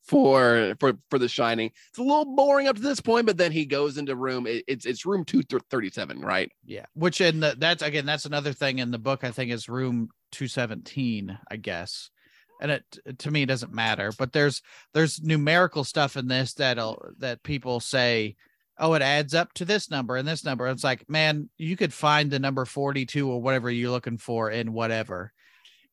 [0.09, 1.71] for for for The Shining.
[1.89, 4.47] It's a little boring up to this point, but then he goes into room.
[4.47, 6.51] It, it's it's room two thirty seven, right?
[6.65, 9.69] yeah which in the that's again that's another thing in the book i think is
[9.69, 12.09] room 217 i guess
[12.61, 12.83] and it
[13.17, 14.61] to me it doesn't matter but there's
[14.93, 18.35] there's numerical stuff in this that'll that people say
[18.77, 21.93] oh it adds up to this number and this number it's like man you could
[21.93, 25.31] find the number 42 or whatever you're looking for in whatever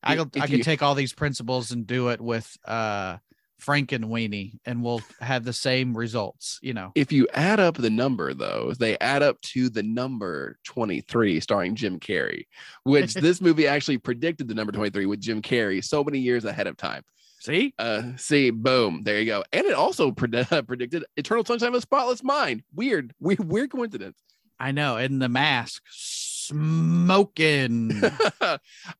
[0.03, 3.17] i If- could i could take all these principles and do it with uh
[3.61, 7.75] frankenweenie and Weenie and we'll have the same results you know If you add up
[7.75, 12.45] the number, though, they add up to the number 23, starring Jim Carrey,
[12.83, 16.67] which this movie actually predicted the number 23 with Jim Carrey so many years ahead
[16.67, 17.03] of time.
[17.39, 19.43] see Uh, see, boom, there you go.
[19.51, 22.63] And it also pred- predicted Eternal Sunshine of a Spotless Mind.
[22.73, 24.17] Weird, weird, weird coincidence.
[24.59, 24.97] I know.
[24.97, 27.91] In the mask, smoking.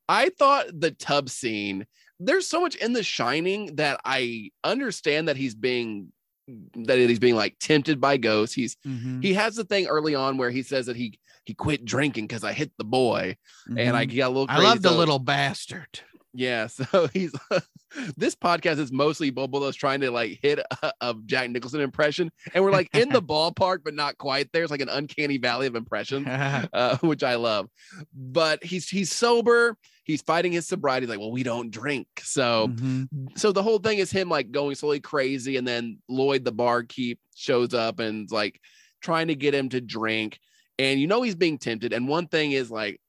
[0.07, 1.87] I thought the tub scene,
[2.19, 6.11] there's so much in the shining that I understand that he's being
[6.75, 8.55] that he's being like tempted by ghosts.
[8.55, 11.85] He's Mhm, he has the thing early on where he says that he he quit
[11.85, 13.37] drinking because I hit the boy
[13.67, 16.01] and I got a little I love the little bastard.
[16.37, 16.67] Yeah.
[16.91, 17.33] So he's
[18.15, 22.63] this podcast is mostly Bobolos trying to like hit a, a Jack Nicholson impression, and
[22.63, 24.61] we're like in the ballpark, but not quite there.
[24.63, 26.27] It's like an uncanny valley of impressions.
[26.73, 27.67] uh, which I love.
[28.13, 29.77] But he's he's sober.
[30.03, 31.05] He's fighting his sobriety.
[31.05, 32.07] He's like, well, we don't drink.
[32.21, 33.07] So Mhm.
[33.37, 37.19] so the whole thing is him like going slowly crazy, and then Lloyd the barkeep
[37.35, 38.61] shows up and like
[39.01, 40.39] trying to get him to drink.
[40.79, 41.93] And you know he's being tempted.
[41.93, 43.01] And one thing is like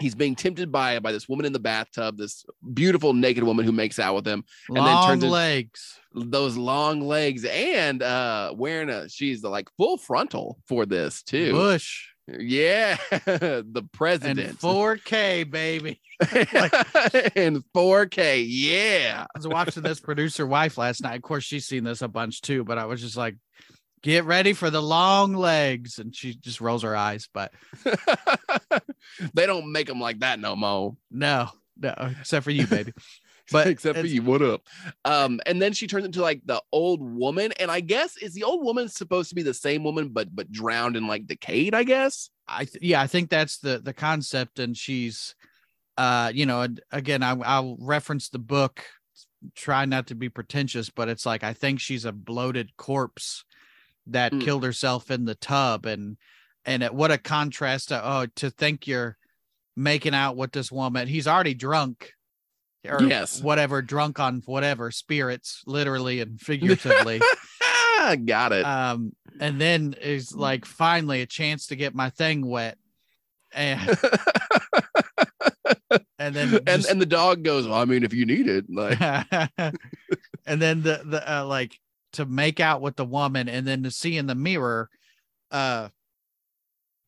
[0.00, 3.72] he's being tempted by by this woman in the bathtub, this beautiful naked woman who
[3.72, 5.98] makes out with him And then Long turns in- legs.
[6.14, 12.08] those long legs and uh wearing a she's like full frontal for this too Bush
[12.38, 16.00] yeah the and president 4K, baby.
[17.36, 21.16] in 4k yeah I was watching this producer wife last night.
[21.16, 23.36] Of course, she's seen this a bunch too, but I was just like,
[24.04, 25.98] get ready for the long legs.
[25.98, 27.28] And she just rolls her eyes.
[27.32, 27.52] But
[29.34, 31.48] they don't make them like that no more no,
[31.80, 32.92] no, except for you, baby.
[33.52, 34.62] But except for you, what up?
[35.04, 38.44] Um, and then she turns into like the old woman, and I guess is the
[38.44, 41.74] old woman supposed to be the same woman, but but drowned and like decayed?
[41.74, 42.30] I guess.
[42.48, 45.34] I th- yeah, I think that's the the concept, and she's,
[45.98, 48.82] uh, you know, again, I, I'll reference the book.
[49.54, 53.44] Try not to be pretentious, but it's like I think she's a bloated corpse
[54.06, 54.40] that Mm.
[54.42, 56.16] killed herself in the tub, and
[56.64, 59.16] and it, what a contrast to oh to think you're
[59.76, 61.08] making out with this woman.
[61.08, 62.12] He's already drunk,
[62.88, 63.42] or Yes.
[63.42, 67.20] whatever, drunk on whatever spirits, literally and figuratively.
[68.26, 68.64] Got it.
[68.66, 72.76] um and then is like finally a chance to get my thing wet
[73.52, 73.80] and
[76.18, 77.66] and then and and the dog goes.
[77.66, 79.00] Well, I mean, if you need it, like
[80.46, 81.78] and then the the uh, like
[82.14, 84.88] to make out with the woman and then to see in the mirror
[85.50, 85.88] uh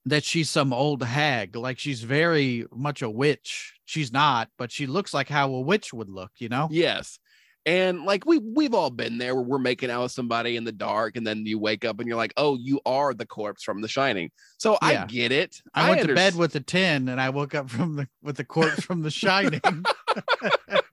[0.05, 4.87] that she's some old hag like she's very much a witch she's not but she
[4.87, 7.19] looks like how a witch would look you know yes.
[7.67, 10.71] And like we we've all been there where we're making out with somebody in the
[10.71, 13.81] dark, and then you wake up and you're like, oh, you are the corpse from
[13.81, 14.31] The Shining.
[14.57, 15.61] So I get it.
[15.75, 18.45] i, went to bed with a 10 and i woke up from the with the
[18.45, 19.61] corpse from the shining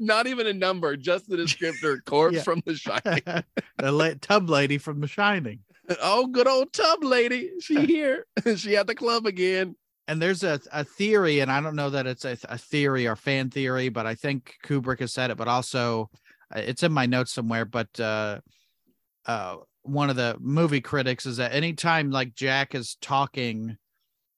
[0.00, 2.42] not even a number, just the descriptor, corpse Yeah.
[2.42, 3.22] from The Shining.
[3.78, 5.60] the tub lady from the shining
[6.02, 8.26] oh, good old tub lady, she here.
[8.56, 9.74] she at the club again.
[10.08, 13.14] and there's a, a theory and i don't know that it's a, a theory or
[13.16, 16.08] fan theory but i think kubrick has said it but also
[16.54, 18.38] uh, it's in my notes somewhere but uh
[19.26, 23.76] uh one of the movie critics is that anytime like jack is talking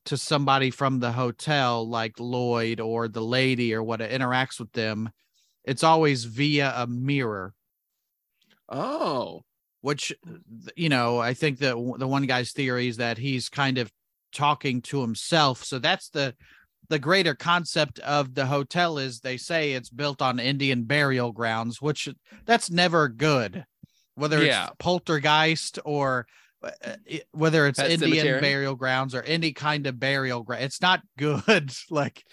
[0.04, 5.10] to somebody from the hotel like lloyd or the lady or what interacts with them
[5.64, 7.54] it's always via a mirror.
[8.68, 9.42] Oh,
[9.82, 10.12] which
[10.76, 13.92] you know i think that the one guy's theory is that he's kind of
[14.32, 15.62] talking to himself.
[15.62, 16.34] So that's the
[16.88, 21.80] the greater concept of the hotel is they say it's built on indian burial grounds
[21.80, 22.08] which
[22.44, 23.64] that's never good.
[24.14, 26.26] Whether it's poltergeist or
[26.62, 26.70] uh,
[27.32, 28.40] whether it's Pet indian cemetery.
[28.40, 31.72] burial grounds or any kind of burial ground it's not good.
[31.90, 32.24] Like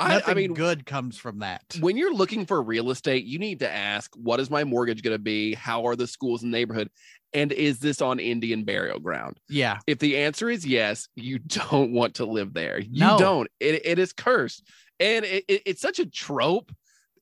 [0.00, 3.58] I, I mean, good comes from that when you're looking for real estate, you need
[3.60, 5.54] to ask, what is my mortgage going to be?
[5.54, 6.90] How are the schools in the neighborhood?
[7.34, 9.38] And is this on Indian burial ground?
[9.48, 11.38] yeah If the answer is yes, you
[11.70, 12.78] don't want to live there.
[12.78, 13.18] You No.
[13.18, 13.48] don't.
[13.60, 14.62] It, it is cursed.
[15.00, 16.72] And it, it- it's such a trope.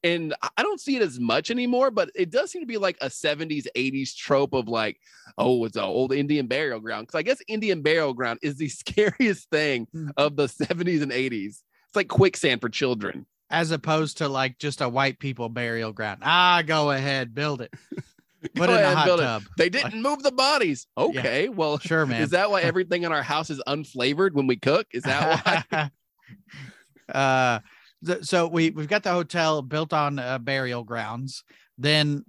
[0.04, 2.96] And I- don't see it as much anymore, but it does seem to be like
[3.00, 4.98] a 70s, 80s trope of like,
[5.38, 7.06] oh, it's an old Indian burial ground.
[7.06, 10.10] Because I guess Indian burial ground is the scariest thing Mm.
[10.16, 11.62] of the 70s and 80s.
[11.97, 13.26] Like quicksand for children.
[13.51, 17.72] as opposed to like just a white people burial ground ah go ahead build it
[18.55, 19.24] put in a hot build it.
[19.24, 20.86] tub They didn't move the bodies.
[20.97, 22.22] Okay, well, Sure, man.
[22.22, 24.86] is that why everything in our house is unflavored when we cook?
[24.92, 25.90] Is that why?
[27.12, 27.61] uh,
[28.05, 31.44] th- so we we've got the hotel built on uh, burial grounds.
[31.78, 32.24] Then,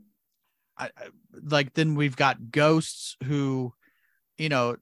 [0.78, 0.91] I-
[1.34, 3.74] like then we've got ghosts who,
[4.38, 4.78] you know,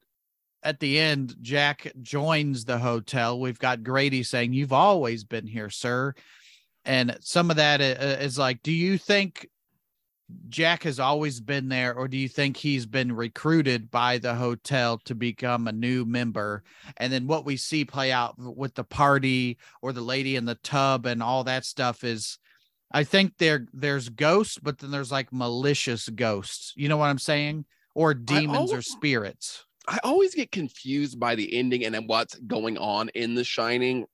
[0.65, 3.39] at the end Jack joins the hotel.
[3.39, 6.13] We've got Grady saying, "You've always been here, sir,"
[6.83, 9.47] and some of that i- uh, is like, do you think?
[10.49, 14.97] Jack has always been there, or do you think he's been recruited by the hotel
[15.05, 16.63] to become a new member?
[16.97, 20.55] and then what we see play out with the party or the lady in the
[20.55, 22.39] tub and all that stuff is
[22.91, 27.19] i think there there's ghosts but then there's like malicious ghosts you know what i'm
[27.19, 32.77] saying or demons or spirits I always get confused by the ending and what's going
[32.77, 34.05] on in The Shining.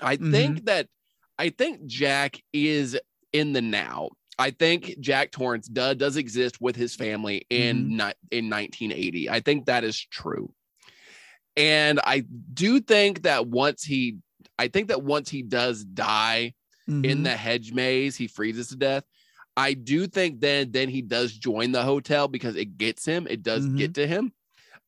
[0.00, 0.30] I Mhm.
[0.30, 0.88] think that
[1.38, 2.98] I think Jack is
[3.32, 4.10] in the now.
[4.38, 9.28] I think Jack Torrance does, does exist with his family in ni- in 1980.
[9.30, 10.52] I think that is true.
[11.56, 12.20] And I
[12.52, 14.18] do think that once he
[14.58, 16.54] I think that once he does die
[16.88, 17.24] in Mhm.
[17.24, 19.04] the hedge maze, he freezes to death.
[19.56, 23.26] I do think then then he does join the hotel because it gets him.
[23.28, 23.76] It does Mhm.
[23.76, 24.32] get to him.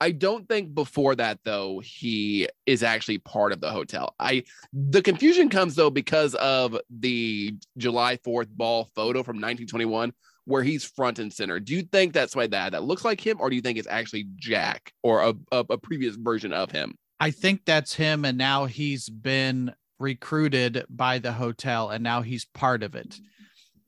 [0.01, 4.15] I don't think before that though he is actually part of the hotel.
[4.19, 10.13] I the confusion comes though because of the July 4th ball photo from 1921
[10.45, 11.61] where he's front and center.
[11.61, 13.89] Do you think that's why that that looks like him or do you think it's
[13.89, 16.95] actually Jack or a, a, a previous version of him?
[17.21, 22.45] i think that's him and now he's been recruited by the hotel and now he's
[22.45, 23.21] part of it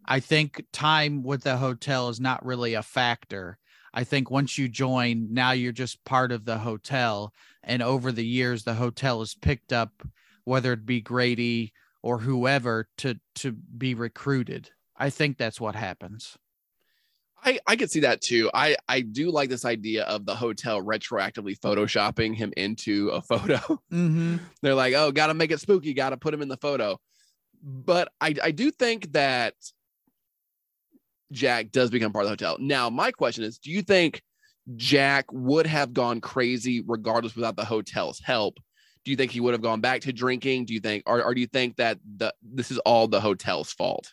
[0.05, 3.59] i think time with the hotel is not really a factor
[3.93, 7.33] I think once you join, now you're just part of the hotel.
[7.63, 10.03] And over the years, the hotel has picked up,
[10.45, 11.73] whether it be Grady
[12.03, 14.71] or whoever, to to be recruited.
[14.97, 16.37] I think that's what happens.
[17.43, 18.51] I, I could see that too.
[18.53, 23.57] I, I do like this idea of the hotel retroactively photoshopping him into a photo.
[23.57, 24.37] Mm-hmm.
[24.61, 27.01] They're like, oh, got to make it spooky, got to put him in the photo.
[27.63, 29.55] but I I do think that
[31.33, 32.57] Jack does become part of the hotel.
[32.59, 34.23] Now, my question is, do you think
[34.77, 38.59] Jack would have gone crazy regardless without the hotel's help?
[39.05, 40.67] Do you think he would have gone back to drinking?
[40.67, 43.73] Do you think, or, or do you think that the this is all the hotel's
[43.73, 44.13] fault?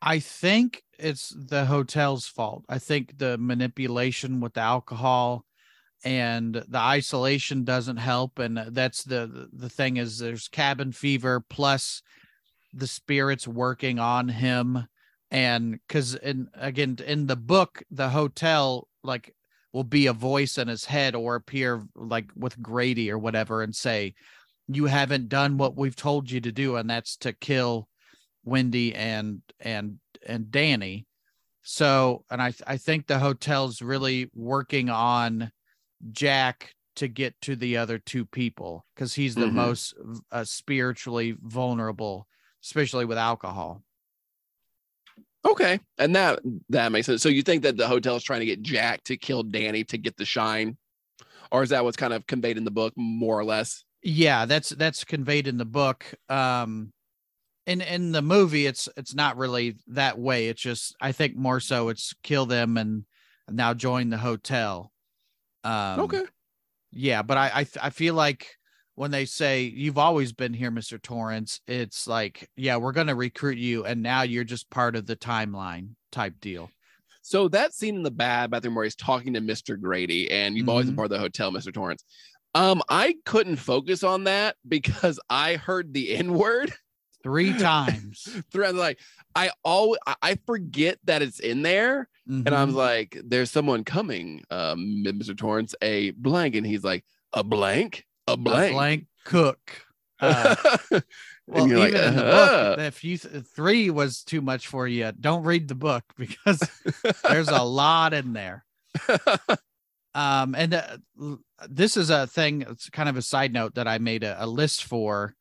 [0.00, 2.64] I think it's the hotel's fault.
[2.68, 5.44] I think the manipulation with the alcohol
[6.04, 12.02] and the isolation doesn't help and that's the the thing is there's cabin fever plus
[12.72, 14.88] the spirits working on him
[15.32, 19.34] and cuz in again in the book the hotel like
[19.72, 23.74] will be a voice in his head or appear like with Grady or whatever and
[23.74, 24.14] say
[24.68, 27.88] you haven't done what we've told you to do and that's to kill
[28.44, 31.06] Wendy and and and Danny.
[31.62, 35.52] So, and I I think the hotel's really working on
[36.12, 39.54] Jack to get to the other two people because he's the Mhm.
[39.54, 39.94] most
[40.30, 42.26] uh, spiritually vulnerable,
[42.62, 43.82] especially with alcohol.
[45.44, 47.22] Okay, and that that makes sense.
[47.22, 49.98] So you think that the hotel is trying to get Jack to kill Danny to
[49.98, 50.76] get the shine,
[51.50, 53.84] or is that what's kind of conveyed in the book, more or less?
[54.02, 56.04] Yeah, that's that's conveyed in the book.
[56.28, 56.92] Um,
[57.66, 60.48] in in the movie, it's it's not really that way.
[60.48, 63.04] It's just I think more so it's kill them and
[63.50, 64.92] now join the hotel.
[65.64, 66.24] Um, okay.
[66.90, 68.48] yeah but I, I i feel like
[68.94, 73.14] when they say you've always been here mr torrance it's like yeah we're going to
[73.14, 76.70] recruit you and now you're just part of the timeline type deal
[77.22, 79.80] So that scene in the bad bathroom where he's talking to Mr.
[79.80, 80.96] Grady, and you've always been Mhm.
[80.96, 81.72] part of the hotel, Mr.
[81.72, 82.04] Torrance.
[82.54, 86.72] Um, I couldn't focus on that because I heard the N word
[87.22, 88.74] three times throughout.
[88.74, 88.98] Like
[89.36, 92.78] I always I forget that it's in there, and I was Mhm.
[92.78, 95.34] like, "There's someone coming, um, Mr.
[95.34, 99.58] Torrance, a blank," and he's like, "A blank, a A blank." blank cook
[100.20, 100.54] uh,
[101.46, 104.86] well even like, in the "Uh-huh." book if you th- three was too much for
[104.86, 106.60] you don't read the book because
[107.24, 108.64] there's a lot in there
[110.14, 110.96] um and uh,
[111.68, 114.46] this is a thing it's kind of a side note that i made a, a
[114.46, 115.34] list for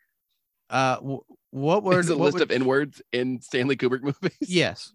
[0.70, 1.22] uh w-
[1.52, 4.32] what were a list would- of N words in Stanley Kubrick movies.
[4.42, 4.94] yes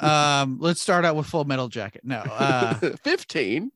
[0.00, 3.70] um let's start out with full metal jacket no uh 15.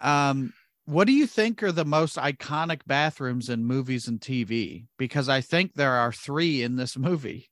[0.00, 0.52] um
[0.86, 5.40] what do you think are the most iconic bathrooms in movies and tv because i
[5.40, 7.50] think there are three in this movie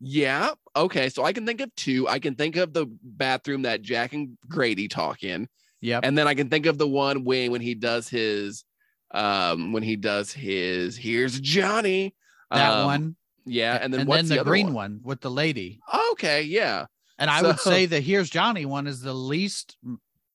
[0.00, 0.52] Yeah.
[0.76, 1.08] Okay.
[1.08, 2.06] So I can think of two.
[2.08, 5.48] I can think of the bathroom that Jack and Grady talk in.
[5.80, 8.64] yep And then I can think of the one when when he does his
[9.12, 12.14] um when he does his here's Johnny.
[12.52, 13.78] that Um, one Yeah.
[13.82, 14.74] And then and what's then the, the, green one?
[14.74, 15.00] one?
[15.02, 15.80] with the lady
[16.12, 16.86] Okay, yeah.
[17.18, 19.76] and i would say the here's johnny one is the least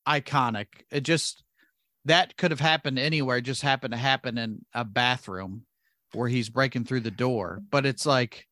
[0.07, 1.43] iconic it just
[2.05, 5.63] that could have happened anywhere it just happened to happen in a bathroom
[6.13, 8.45] where he's breaking through the door but it's like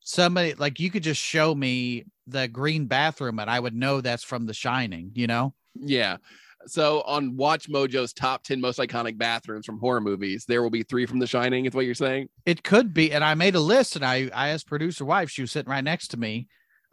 [0.00, 4.24] somebody like you could just show me the green bathroom and i would know that's
[4.24, 6.18] from the shining you know Yeah.
[6.66, 11.04] So on WatchMojo's top 10 most iconic bathrooms from horror movies, there will be three
[11.04, 12.28] from The Shining, is what you're saying?
[12.46, 15.30] It could be, and I made a list, and I I asked producer wife.
[15.30, 16.46] She was sitting right next to me,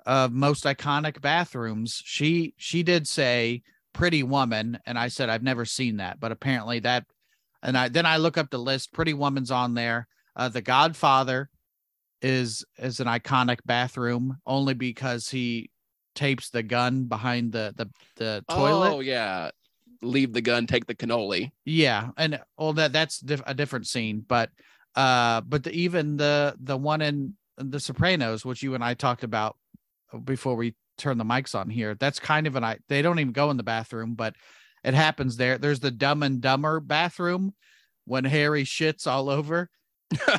[0.06, 2.02] of most iconic bathrooms.
[2.04, 3.62] She she did say
[3.94, 7.06] Pretty Woman, and I said I've never seen that, but apparently that.
[7.64, 8.94] And I then I look up the list.
[8.94, 10.08] Pretty Woman's on there.
[10.36, 11.50] Uh, the Godfather
[12.22, 15.70] is is an iconic bathroom only because he
[16.16, 18.92] tapes the gun behind the the the toilet.
[18.92, 19.52] Oh, yeah.
[20.04, 21.52] Leave the gun, take the cannoli.
[21.64, 24.50] Yeah, and all that that's diff- a different scene, but
[24.96, 29.24] uh, but the, even the the one in The Sopranos, which you and I talked
[29.24, 29.58] about
[30.24, 32.78] before we turn the mics on here, that's kind of an I.
[32.88, 34.36] They don't even go in the bathroom, but
[34.84, 35.58] it happens there.
[35.58, 37.54] There's the Dumb and Dumber bathroom
[38.06, 39.70] when Harry shits all over.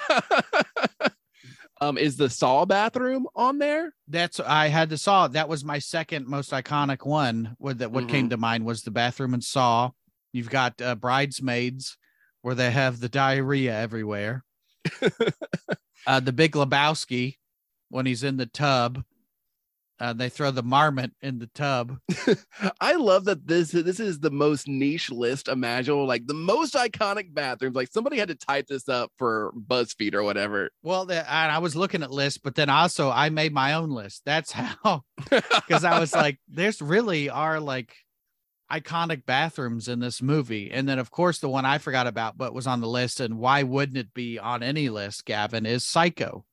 [1.81, 3.95] um, is the Saw bathroom on there?
[4.09, 5.29] That's I had to Saw.
[5.29, 7.57] That was my second most iconic one.
[7.59, 9.91] With that, what came to mind was the bathroom and Saw.
[10.33, 11.97] You've got uh, bridesmaids
[12.43, 14.45] where they have the diarrhea everywhere.
[16.07, 17.37] uh, the Big Lebowski
[17.89, 19.05] when he's in the tub.
[20.03, 21.97] Uh, they throw the marmot in the tub.
[22.81, 27.33] I love that this this is the most niche list imaginable, like the most iconic
[27.33, 27.77] bathrooms.
[27.77, 30.71] Like somebody had to type this up for BuzzFeed or whatever.
[30.83, 33.91] Well, the, and I was looking at lists, but then also I made my own
[33.91, 34.23] list.
[34.27, 34.51] That's
[34.83, 37.95] how, because I was like, there's really are like
[38.73, 40.73] iconic bathrooms in this movie.
[40.73, 43.39] And then, of course, the one I forgot about, but was on the list, and
[43.39, 46.45] why wouldn't it be on any list, Gavin, is Psycho.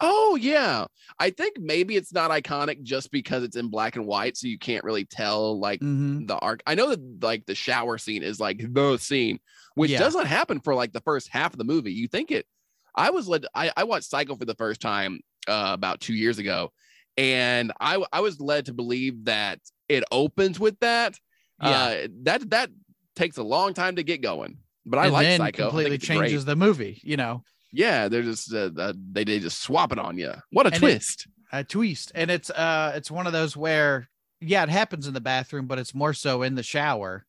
[0.00, 0.86] Oh yeah,
[1.18, 4.58] I think maybe it's not iconic just because it's in black and white, so you
[4.58, 6.26] can't really tell like Mhm.
[6.26, 6.62] the arc.
[6.66, 9.38] I know that like the shower scene is like the scene,
[9.74, 9.98] which Yeah.
[9.98, 11.92] doesn't happen for like the first half of the movie.
[11.92, 12.46] You think it?
[12.94, 13.46] I was led.
[13.54, 16.72] I, I watched Psycho for the first time uh, about two years ago,
[17.16, 21.18] and I I was led to believe that it opens with that.
[21.62, 21.68] Yeah.
[21.70, 22.70] Uh, that that
[23.14, 24.58] takes a long time to get going.
[24.84, 25.64] But I and like Psycho.
[25.68, 26.18] Completely it's great.
[26.20, 27.00] changes the movie.
[27.02, 30.32] You know, Yeah, they're just uh, uh, they they just swap it on you.
[30.50, 31.26] What a And twist!
[31.52, 34.08] a twist, and it's uh, it's one of those where
[34.40, 37.24] yeah, it happens in the bathroom, but it's more so in the shower.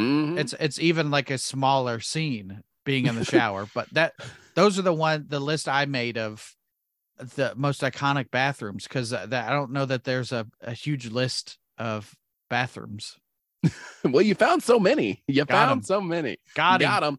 [0.00, 0.38] Mhm.
[0.38, 4.14] It's it's even like a smaller scene being in the shower, but that
[4.54, 6.54] those are the one the list I made of
[7.18, 11.58] the most iconic bathrooms because that I don't know that there's a, a huge list
[11.78, 12.14] of
[12.50, 13.16] bathrooms.
[14.04, 15.22] well, you found so many.
[15.28, 15.82] You Got 'em.
[15.82, 16.38] so many.
[16.54, 16.86] Got him.
[16.88, 17.18] Got them.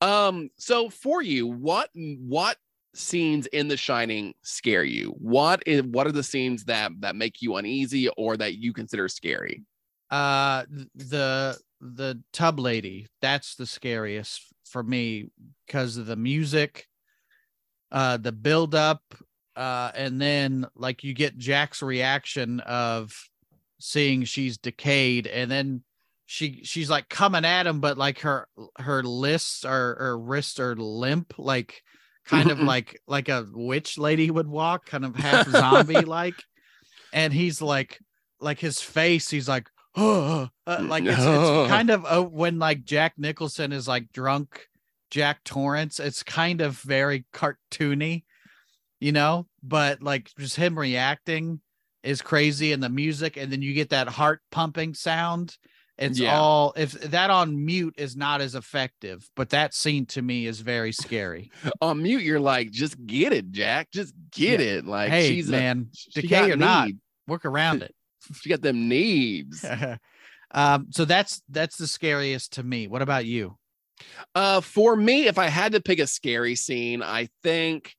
[0.00, 0.50] Um.
[0.56, 2.56] So for you, what what
[2.94, 5.14] scenes in The Shining scare you?
[5.18, 9.08] What is what are the scenes that that make you uneasy or that you consider
[9.08, 9.64] scary?
[10.10, 15.30] Uh, the the tub lady that's the scariest for me
[15.66, 16.86] because of the music,
[17.92, 19.02] uh, the build up,
[19.56, 23.14] uh, and then like you get Jack's reaction of
[23.80, 25.82] seeing she's decayed, and then
[26.30, 28.46] she she's like coming at him, but like her
[28.78, 31.82] her lists are her wrists are limp, like
[32.26, 36.34] kind of like like a witch lady would walk, kind of half zombie like,
[37.14, 37.98] and he's like
[38.40, 39.68] like his face, he's like.
[39.96, 41.18] Oh, uh, like it's, it's
[41.70, 44.68] kind of uh, when like Jack Nicholson is like drunk
[45.10, 45.98] Jack Torrance.
[45.98, 48.24] It's kind of very cartoony,
[49.00, 51.62] you know, but like just him reacting
[52.02, 55.56] is crazy and the music, and then you get that heart pumping sound.
[55.98, 56.38] It's Yeah.
[56.38, 60.60] all if that on mute is not as effective, but that scene to me is
[60.60, 61.50] very scary.
[61.80, 63.90] On mute, you're like, just get it, Jack.
[63.90, 64.86] Just get it.
[64.86, 66.90] Like hey, she's a- man, she decay or not,
[67.26, 67.94] work around it.
[68.40, 69.64] She got them needs.
[70.52, 72.86] um, so that's that's the scariest to me.
[72.86, 73.56] What about you?
[74.34, 77.96] Uh, for me, if I had to pick a scary scene, I think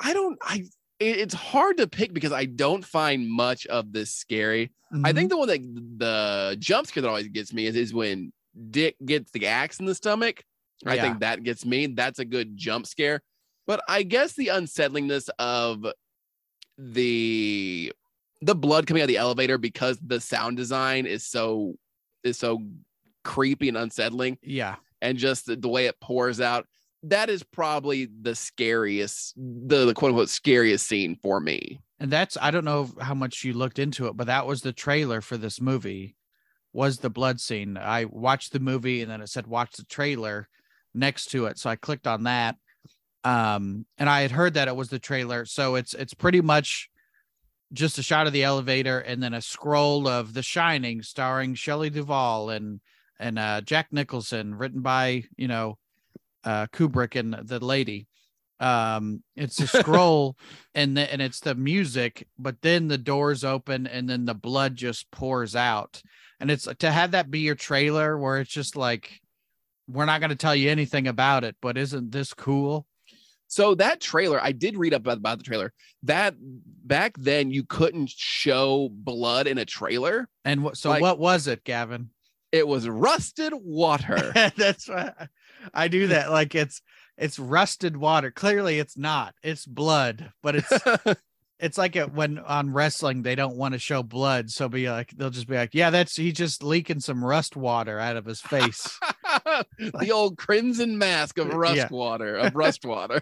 [0.00, 0.38] I don't.
[0.42, 0.64] I
[1.00, 4.70] it- it's hard to pick because I don't find much of this scary.
[4.92, 5.14] I Mhm.
[5.14, 8.32] think the one that the jump scare that always gets me is, is when
[8.70, 10.44] Dick gets the axe in the stomach.
[10.86, 11.02] I Yeah.
[11.02, 11.86] think that gets me.
[11.86, 13.22] That's a good jump scare.
[13.66, 15.86] But I guess the unsettlingness of
[16.78, 17.92] the
[18.40, 21.74] the blood coming out of the elevator because the sound design is so
[22.22, 22.62] is so
[23.24, 24.76] creepy and unsettling yeah.
[25.02, 26.66] and just the, the way it pours out
[27.02, 32.36] that is probably the scariest the, the quote unquote scariest scene for me And that's
[32.40, 35.36] I don't know how much you looked into it, but that was the trailer for
[35.36, 36.16] this movie.
[36.72, 37.76] Was the blood scene?
[37.76, 40.48] I watched the movie and then it said watch the trailer
[40.94, 42.56] next to it, so I clicked on that.
[43.24, 46.88] Um, and I had heard that it was the trailer, so it's it's pretty much
[47.72, 51.90] just a shot of the elevator and then a scroll of The Shining, starring Shelley
[51.90, 52.80] Duvall and
[53.18, 55.78] and uh, Jack Nicholson, written by you know
[56.48, 58.06] uh, Kubrick and the lady.
[58.60, 60.36] Um, it's a scroll
[60.74, 64.74] and the, and it's the music, but then the doors open and then the blood
[64.76, 66.02] just pours out.
[66.40, 69.20] And it's to have that be your trailer where it's just like
[69.88, 72.86] we're not going to tell you anything about it, but isn't this cool?
[73.50, 75.72] so that trailer i did read up about, about the trailer
[76.02, 81.18] that back then you couldn't show blood in a trailer And what so Like- what
[81.18, 82.10] was it, Gavin?
[82.52, 85.28] it was rusted water That's why
[85.74, 86.30] I do that.
[86.30, 86.82] Like it's
[87.16, 88.30] it's rusted water.
[88.30, 89.34] Clearly it's not.
[89.42, 90.72] It's blood, but it's
[91.58, 95.10] it's like it when on wrestling they don't want to show blood, so be like
[95.10, 98.40] they'll just be like, yeah, that's he's just leaking some rust water out of his
[98.40, 98.98] face.
[99.78, 101.88] the old crimson mask of rust Yeah.
[101.90, 103.20] water of rust water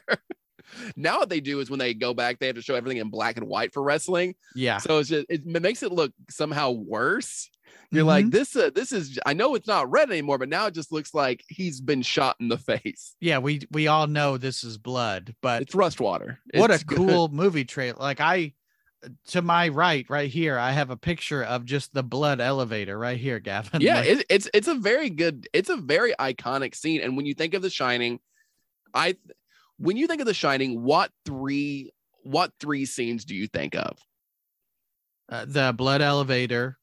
[0.96, 3.10] now what they do is when they go back they have to show everything in
[3.10, 7.50] black and white for wrestling yeah, so it's just it makes it look somehow worse
[7.90, 8.30] you're like Mhm.
[8.32, 11.14] this uh, this is i know it's not red anymore but now it just looks
[11.14, 15.34] like he's been shot in the face yeah, we we all know this is blood,
[15.42, 16.96] but it's rust water what It's a good.
[16.98, 17.98] cool movie trailer.
[17.98, 18.52] Like I
[19.28, 23.18] to my right, right here, I have a picture of just the blood elevator right
[23.18, 23.80] here, Gavin.
[23.80, 27.26] yeah Like, it, it's it's a very good it's a very iconic scene and when
[27.26, 28.18] you think of the shining
[28.94, 29.14] i
[29.78, 33.98] when you think of the shining what three what three scenes do you think of
[35.28, 36.78] uh, the blood elevator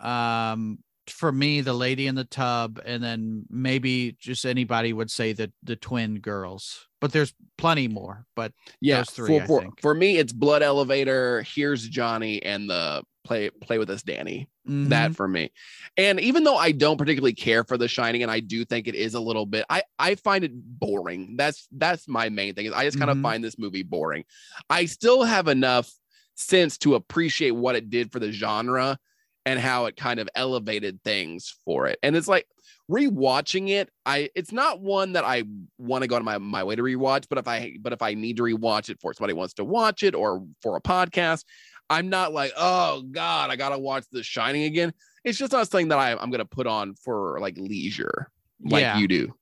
[0.00, 5.32] um for me the lady in the tub and then maybe just anybody would say
[5.32, 9.94] that the twin girls but there's plenty more but yeah Those three, for, for, for
[9.94, 14.48] me it's blood elevator here's johnny and the play play with us danny
[14.84, 15.50] that mhm, for me.
[15.96, 18.94] And even though i don't particularly care for the shining and i do think it
[18.94, 21.36] is a little bit i i find it boring.
[21.36, 23.12] That's that's my main thing is i just kind Mhm.
[23.12, 24.24] of find this movie boring.
[24.68, 25.90] I still have enough
[26.36, 28.98] sense to appreciate what it did for the genre
[29.46, 31.98] and how it kind of elevated things for it.
[32.02, 32.46] And it's like
[32.90, 35.44] rewatching it, I it's not one that I
[35.78, 38.14] want to go on my, my way to rewatch, but if I but if I
[38.14, 41.44] need to rewatch it for somebody wants to watch it or for a podcast,
[41.88, 44.92] I'm not like, oh God, I gotta watch The Shining again.
[45.24, 48.30] It's just not something that I, I'm gonna put on for like leisure,
[48.62, 48.98] like Yeah.
[48.98, 49.34] you do.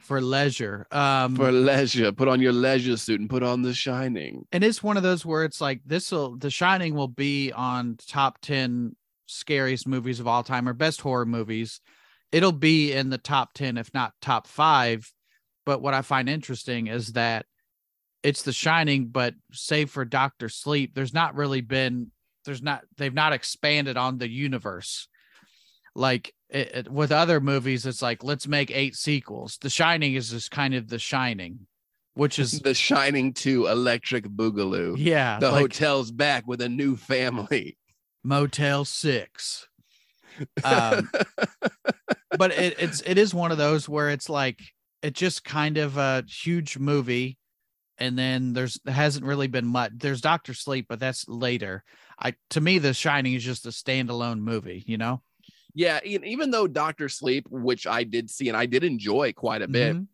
[0.00, 0.86] for leisure.
[0.90, 4.44] Um, For leisure, put on your leisure suit and put on The Shining.
[4.52, 7.96] and it's one of those where it's like this will the shining will be on
[8.06, 8.94] top 10
[9.26, 11.80] scariest movies of all time or best horror movies
[12.32, 15.10] it'll be in the top 10 if not top 5
[15.66, 17.46] but what i find interesting is that
[18.22, 22.10] it's the shining but save for doctor sleep there's not really been
[22.44, 25.08] there's not they've not expanded on the universe
[25.94, 30.30] like it, it- with other movies it's like let's make eight sequels the shining is
[30.30, 31.60] just kind of the shining
[32.16, 34.94] which is The Shining 2 Electric Boogaloo.
[34.96, 37.76] yeah The like- hotel's back with a new family.
[38.24, 39.68] Motel Six.
[40.64, 41.10] Um,
[42.38, 44.58] but it, it's it is one of those where it's like
[45.02, 47.38] it just kind of a huge movie,
[47.98, 49.92] and then there's hasn't really been much.
[49.94, 51.84] There's Doctor Sleep, but that's later.
[52.18, 54.82] I to me, The Shining is just a standalone movie.
[54.86, 55.22] You know,
[55.74, 59.68] Yeah, even though Doctor Sleep, which I did see and I did enjoy quite a
[59.68, 60.06] bit, Mhm.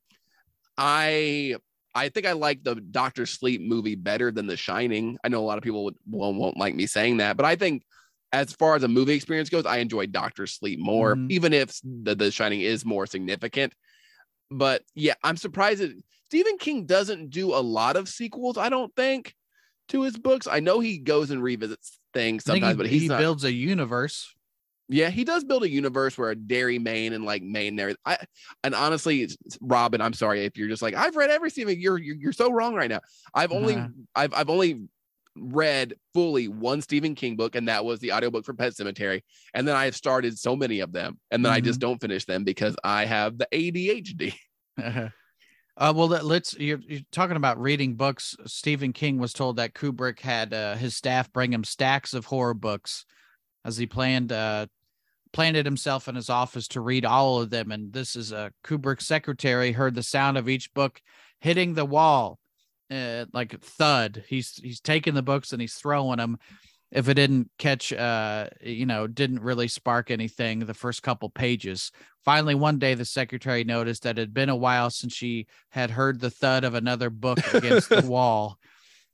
[0.76, 1.56] I
[1.94, 5.18] I think I like the Doctor Sleep movie better than The Shining.
[5.24, 7.56] I know a lot of people would, won't, won't like me saying that, but I
[7.56, 7.82] think
[8.32, 11.30] as far as a movie experience goes, I enjoy Doctor Sleep more, Mhm.
[11.30, 13.74] even if the, the Shining is more significant.
[14.50, 15.92] But yeah, I'm surprised that
[16.26, 18.56] Stephen King doesn't do a lot of sequels.
[18.56, 19.34] I don't think
[19.88, 20.46] to his books.
[20.46, 23.18] I know he goes and revisits things sometimes, he, but he's he not.
[23.18, 24.32] builds a universe.
[24.88, 27.94] Yeah, he does build a universe where a Derry Maine, and like Maine there.
[28.04, 28.18] I
[28.64, 29.28] and honestly,
[29.60, 31.80] Robin, I'm sorry if you're just like I've read every Stephen.
[31.80, 33.00] You're you're, you're so wrong right now.
[33.32, 33.88] I've only Uh-huh.
[34.16, 34.88] I've I've only
[35.36, 39.22] read fully one Stephen King book, and that was the audiobook for Pet Sematary.
[39.54, 42.24] And then I have started so many of them, and then I just don't finish
[42.24, 44.34] them because I have the ADHD.
[44.82, 46.54] uh, well, let- let's.
[46.58, 48.36] You're, you're talking about reading books.
[48.46, 52.54] Stephen King was told that Kubrick had uh, his staff bring him stacks of horror
[52.54, 53.04] books,
[53.64, 54.66] as he planned uh,
[55.32, 57.70] planted himself in his office to read all of them.
[57.70, 61.00] And this is a Kubrick secretary heard the sound of each book
[61.40, 62.39] hitting the wall,
[62.90, 64.24] uh, like thud.
[64.28, 66.38] He's he's taking the books and he's throwing them.
[66.90, 71.92] If it didn't catch, uh, you know, didn't really spark anything the first couple pages.
[72.24, 75.90] Finally, one day the secretary noticed that it had been a while since she had
[75.90, 78.58] heard the thud of another book against the wall.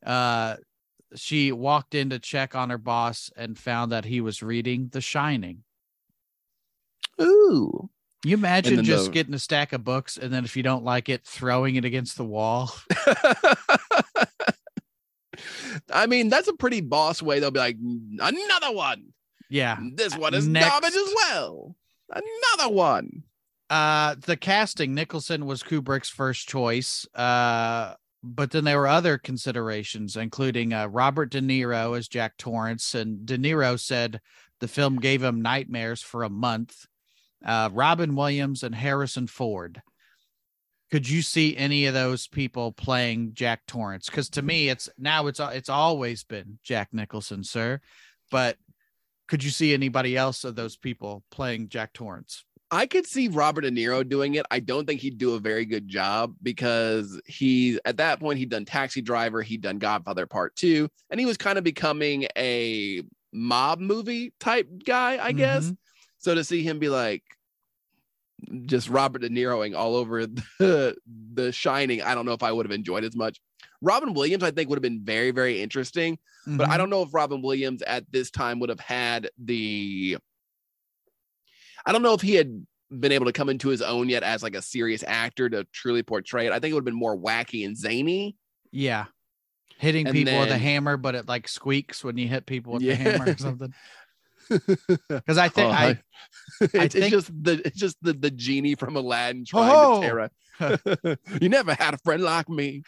[0.04, 0.56] Uh,
[1.14, 5.02] she walked in to check on her boss and found that he was reading The
[5.02, 5.62] Shining.
[7.20, 7.90] Ooh.
[8.24, 11.08] You imagine just the- getting a stack of books and then if you don't like
[11.08, 12.72] it, throwing it against the wall.
[15.92, 17.38] I mean, that's a pretty boss way.
[17.40, 17.76] They'll be like,
[18.18, 19.12] another one.
[19.48, 19.78] Yeah.
[19.94, 20.68] This one is Next.
[20.68, 21.76] garbage as well.
[22.10, 23.22] Another one.
[23.68, 27.06] Uh the casting, Nicholson was Kubrick's first choice.
[27.14, 32.94] Uh but then there were other considerations, including uh, Robert De Niro as Jack Torrance.
[32.94, 34.20] And De Niro said
[34.58, 36.86] the film gave him nightmares for a month.
[37.44, 39.80] Uh, Robin Williams and Harrison Ford.
[40.90, 44.06] Could you see any of those people playing Jack Torrance?
[44.06, 47.80] Because to me, it's now it's it's always been Jack Nicholson, sir.
[48.30, 48.56] But
[49.28, 52.44] could you see anybody else of those people playing Jack Torrance?
[52.70, 54.46] I could see Robert De Niro doing it.
[54.50, 58.50] I don't think he'd do a very good job because he, at that point, he'd
[58.50, 63.02] done Taxi Driver, he'd done Godfather Part Two, and he was kind of becoming a
[63.32, 65.66] mob movie type guy, I guess.
[65.66, 65.74] Mm-hmm.
[66.18, 67.22] So to see him be like
[68.66, 70.96] just Robert De Niroing all over the,
[71.34, 73.40] the Shining, I don't know if I would have enjoyed as much.
[73.82, 76.18] Robin Williams, I think, would have been very, very interesting.
[76.46, 76.78] but I Mhm.
[76.78, 80.16] don't know if Robin Williams at this time would have had the.
[81.84, 84.42] I don't know if he had been able to come into his own yet as
[84.42, 86.52] like a serious actor to truly portray it.
[86.52, 88.36] I think it would have been more wacky and zany.
[88.72, 89.06] Yeah.
[89.78, 92.82] Hitting And people with a hammer, but it like squeaks when you hit people with
[92.84, 92.94] Yeah.
[92.96, 93.74] the hammer or something.
[95.08, 95.98] Because I think Oh, I,
[96.60, 100.00] it's, it's think- just the it's just the the genie from Aladdin trying Oh.
[100.00, 100.30] to Terra.
[101.40, 102.82] you never had a friend like me.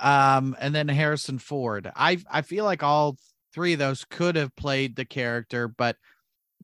[0.00, 1.90] um, and then Harrison Ford.
[1.94, 3.16] I I feel like all
[3.54, 5.96] three of those could have played the character, but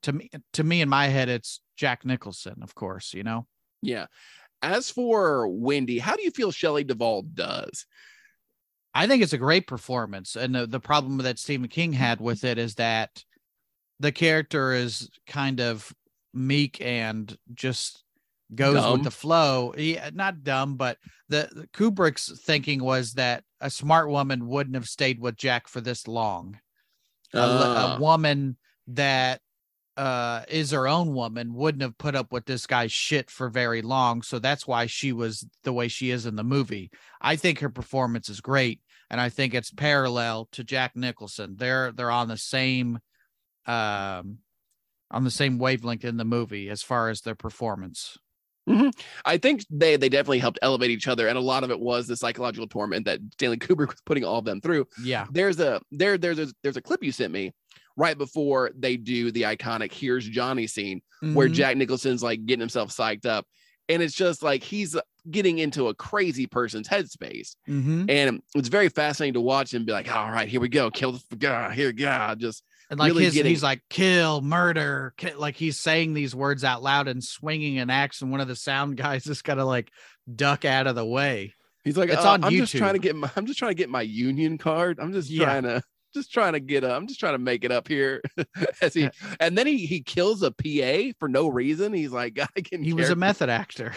[0.02, 3.14] to me, to me in my head, it's Jack Nicholson, of course.
[3.14, 3.46] You know,
[3.82, 4.06] Yeah.
[4.60, 7.84] As for Wendy, how do you feel Shelley Duvall does?
[8.94, 12.44] I think it's a great performance, and the, the problem that Stephen King had with
[12.44, 13.24] it is that
[14.02, 15.92] the character is kind of
[16.34, 18.02] meek and just
[18.54, 18.92] goes Dumb.
[18.94, 19.74] with the flow.
[19.78, 20.98] Yeah, not dumb, but
[21.28, 25.80] the, the Kubrick's thinking was that a smart woman wouldn't have stayed with Jack for
[25.80, 26.58] this long.
[27.32, 27.96] A, Ah.
[27.96, 28.56] a woman
[28.88, 29.40] that
[29.96, 33.82] uh is her own woman wouldn't have put up with this guy's shit for very
[33.82, 36.90] long so that's why she was the way she is in the movie
[37.20, 38.80] i think her performance is great
[39.10, 42.98] and i think it's parallel to jack nicholson they're they're on the same
[43.66, 44.38] um
[45.10, 48.18] on the same wavelength in the movie as far as their performance
[49.24, 52.06] I think they they definitely helped elevate each other, and a lot of it was
[52.06, 54.86] the psychological torment that Stanley Kubrick was putting all of them through.
[55.02, 57.52] yeah There's a there there's a there's a clip you sent me
[57.96, 61.54] right before they do the iconic "Here's Johnny" scene where Mhm.
[61.54, 63.46] Jack Nicholson's like getting himself psyched up,
[63.88, 64.96] and it's just like he's
[65.28, 68.08] getting into a crazy person's headspace, Mhm.
[68.08, 71.18] and it's very fascinating to watch him be like, "All right, here we go, kill
[71.30, 72.62] the guy, here, God, just."
[72.92, 76.62] And like really his getting- he's like kill murder ki-" like he's saying these words
[76.62, 79.90] out loud and swinging an axe and one of the sound guys just gotta like
[80.32, 83.16] duck out of the way He's like, It's "Uh, on I'm just trying to get
[83.16, 85.00] my, I'm just trying to get my union card.
[85.00, 85.46] I'm just Yeah.
[85.46, 85.82] trying to,
[86.12, 86.96] just trying to get up.
[86.96, 88.20] I'm just trying to make it up here.
[88.82, 89.08] As he,
[89.40, 91.92] and then he he kills a PA for no reason.
[91.92, 92.82] He's like, I can.
[92.82, 93.94] he was a character." method actor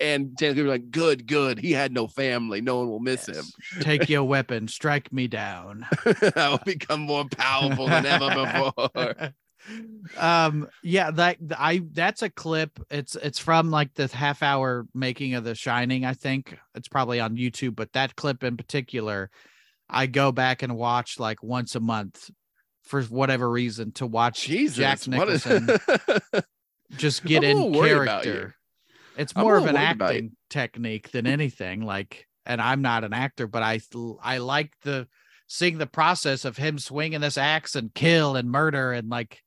[0.00, 1.58] and Taylor Cooper's like, good, good.
[1.58, 2.60] He had no family.
[2.60, 3.52] No one will miss Yes.
[3.80, 5.86] take your weapon strike me down.
[6.36, 9.32] I will become more powerful than ever before.
[10.18, 15.34] um yeah that i that's a clip it's it's from like the half hour making
[15.34, 19.30] of the shining i think it's probably on youtube but that clip in particular
[19.92, 22.30] i go back and watch like once a month
[22.82, 25.78] for whatever reason to watch Jesus, jack what is- nicholson
[26.96, 28.32] just get in little worried about you.
[28.32, 28.54] character
[29.16, 30.16] it's more of an worried about you.
[30.18, 33.80] acting technique than anything like and i'm not an actor but i
[34.22, 35.06] i like the
[35.46, 39.42] seeing the process of him swinging this axe and kill and murder and like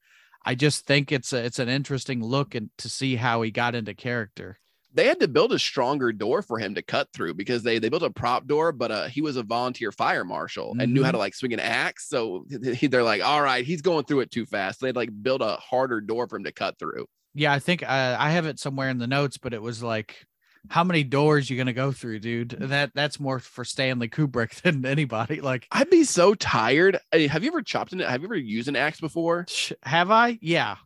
[0.45, 3.75] i just think it's a, it's an interesting look and to see how he got
[3.75, 4.57] into character
[4.95, 7.89] they had to build a stronger door for him to cut through because they they
[7.89, 11.09] built a prop door, but uh, he was a volunteer fire marshal and knew how
[11.09, 11.15] Mm-hmm.
[11.15, 12.07] to like swing an axe.
[12.09, 14.79] So he- they're like, all right, he's going through it too fast.
[14.81, 17.05] They'd like build a harder door for him to cut through.
[17.35, 20.25] yeah i think uh, i have it somewhere in the notes but it was like
[20.69, 24.85] how many doors you gonna go through dude that that's more for stanley kubrick than
[24.85, 26.97] anybody like I'd be so tired.
[27.11, 28.07] Hey, have you ever chopped in it?
[28.09, 29.45] Have you ever used an axe before?
[29.49, 30.77] sh- have i yeah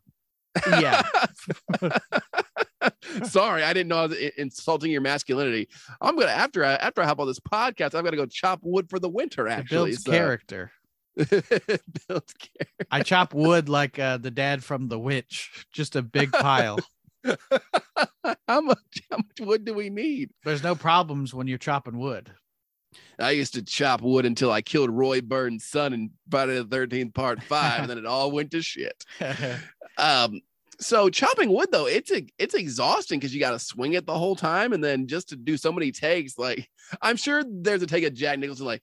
[0.81, 1.03] yeah
[3.23, 5.69] Sorry, I didn't know I was insulting your masculinity.
[6.01, 8.89] I'm gonna after I after I hop on this podcast, I'm gonna go chop wood
[8.89, 9.47] for the winter.
[9.47, 10.71] Actually, so- character
[11.15, 12.33] builds
[12.91, 16.79] I chop wood like uh, the dad from The Witch, just a big pile.
[18.47, 20.31] how much how much wood do we need?
[20.43, 22.31] There's no problems when you're chopping wood.
[23.19, 27.13] I used to chop wood until I killed Roy Burns' son in Friday the 13th
[27.13, 29.05] Part Five, and then it all went to shit.
[29.97, 30.41] Um,
[30.79, 34.17] so chopping wood though, it's a, it's exhausting because you got to swing it the
[34.17, 36.69] whole time, and then just to do so many takes, like
[37.01, 38.81] I'm sure there's a take of Jack Nicholson, like,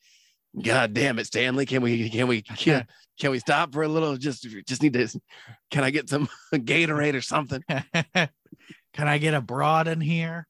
[0.62, 2.86] God damn it, Stanley, can we can we can,
[3.18, 4.16] can we stop for a little?
[4.16, 5.09] Just just need to,
[5.70, 7.62] can I get some Gatorade or something?
[8.97, 10.47] Can I get a broad in here?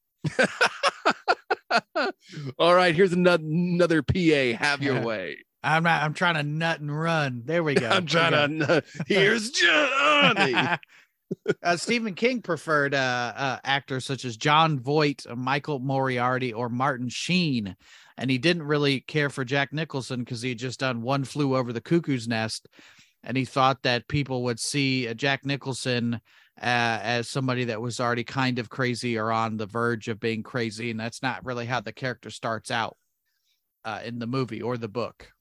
[2.59, 4.57] all right, here's another another PA.
[4.57, 5.39] Have your way.
[5.65, 6.05] I'm not.
[6.05, 7.43] I'm trying to nut and run.
[7.45, 7.89] There we go.
[7.89, 8.85] I'm trying to.
[9.09, 10.55] Here's Johnny.
[11.63, 16.69] Uh, Stephen King preferred uh, uh, actors such as Jon Voight, uh, Michael Moriarty, or
[16.69, 17.77] Martin Sheen,
[18.17, 21.57] and he didn't really care for Jack Nicholson because he had just done One Flew
[21.57, 22.69] Over the Cuckoo's Nest,
[23.25, 28.01] and he thought that people would see uh, Jack Nicholson uh, as somebody that was
[28.01, 31.67] already kind of crazy or on the verge of being crazy, and that's not really
[31.67, 32.97] how the character starts out
[34.05, 35.33] in the movie or the book.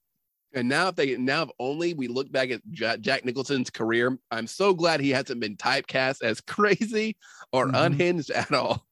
[0.56, 2.62] And now, if they now if only we look back at
[3.02, 7.18] Jack Nicholson's career, I'm so glad he hasn't been typecast as crazy
[7.52, 7.86] or Mhm.
[7.86, 8.88] unhinged at all.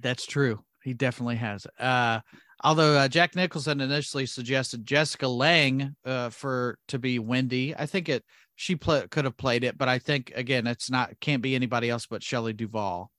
[0.00, 0.62] That's true.
[0.82, 1.66] He definitely has.
[1.78, 2.20] Uh,
[2.62, 8.08] although uh, Jack Nicholson initially suggested Jessica Lange uh, for to be Wendy, I think
[8.08, 8.24] it
[8.56, 11.88] she pla could have played it, but I think again it's not can't be anybody
[11.88, 13.10] else but Shelley Duvall.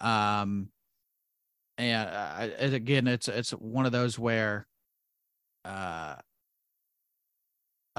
[0.00, 0.68] Um,
[1.78, 4.66] and uh, and again, it's it's one of those where,
[5.64, 6.16] uh,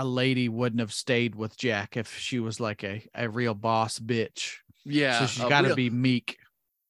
[0.02, 4.00] a lady wouldn't have stayed with Jack if she was like a a real boss
[4.00, 4.56] bitch.
[4.84, 6.38] Yeah, so she's got to be meek.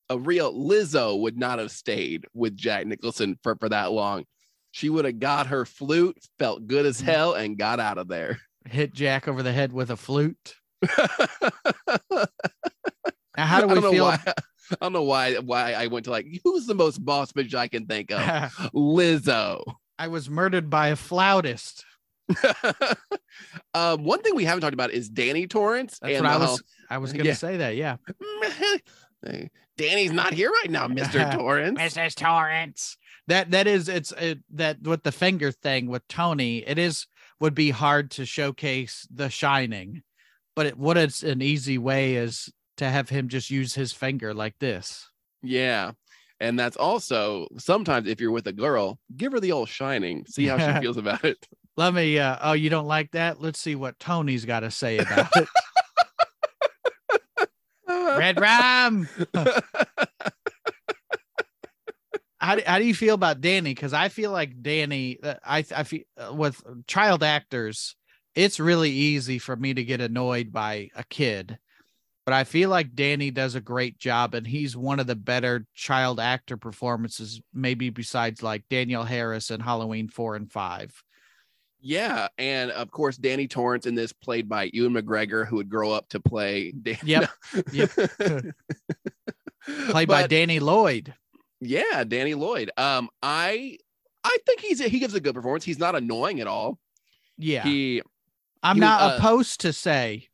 [0.09, 4.23] a real Lizzo would not have stayed with Jack Nicholson for for that long.
[4.71, 7.05] She would have got her flute, felt good as mm.
[7.05, 8.39] hell, and got out of there.
[8.65, 10.55] Hit Jack over the head with a flute.
[13.37, 14.03] Now, how do we feel?
[14.05, 14.19] why.
[14.25, 17.67] I don't know why why I went to like who's the most boss bitch I
[17.67, 18.19] can think of.
[18.73, 19.63] Lizzo.
[19.97, 21.85] I was murdered by a flautist.
[23.73, 25.99] um, one thing we haven't talked about is Danny Torrance.
[25.99, 26.63] That's and what I how- was.
[26.89, 27.35] I was going to Yeah.
[27.35, 27.75] say that.
[27.75, 27.97] Yeah.
[29.77, 31.33] Danny's not here right now, Mr.
[31.37, 31.79] Torrance.
[31.79, 32.15] Mrs.
[32.15, 32.97] Torrance.
[33.27, 36.59] That that is it's it, that with the finger thing with Tony.
[36.67, 37.07] It is
[37.39, 40.01] would be hard to showcase The Shining,
[40.55, 44.33] but it, what it's an easy way is to have him just use his finger
[44.33, 45.07] like this.
[45.41, 45.91] Yeah.
[46.39, 50.47] And that's also sometimes if you're with a girl, give her the old shining, see
[50.47, 51.47] how she feels about it.
[51.77, 52.19] Let me.
[52.19, 53.41] Uh, oh, you don't like that?
[53.41, 55.47] Let's see what Tony's got to say about it.
[57.87, 59.07] Red Rum.
[62.39, 63.73] how do, how do you feel about Danny?
[63.73, 67.95] Because I feel like Danny, uh, I I feel uh, with child actors,
[68.35, 71.57] it's really easy for me to get annoyed by a kid,
[72.25, 75.65] but I feel like Danny does a great job, and he's one of the better
[75.73, 80.93] child actor performances, maybe besides like Danielle Harris in Halloween four and five.
[81.81, 85.91] Yeah, and of course Danny Torrance in this played by Ewan McGregor, who would grow
[85.91, 86.71] up to play.
[86.71, 87.29] Dan- Yep,
[87.71, 87.89] yep.
[89.89, 91.13] Played by Danny Lloyd.
[91.59, 92.71] Yeah, Danny Lloyd.
[92.77, 93.77] Um, I
[94.23, 95.63] I think he's he gives a good performance.
[95.63, 96.79] He's not annoying at all.
[97.37, 98.01] Yeah, He
[98.63, 100.27] I'm he not uh, opposed to say.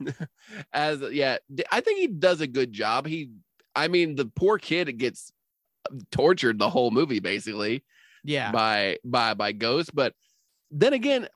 [0.72, 1.38] as yeah,
[1.70, 3.06] I think he does a good job.
[3.06, 3.30] He,
[3.74, 5.32] I mean, the poor kid gets
[6.10, 7.84] tortured the whole movie basically
[8.24, 10.14] Yeah, by by by ghosts, but
[10.74, 11.28] then again,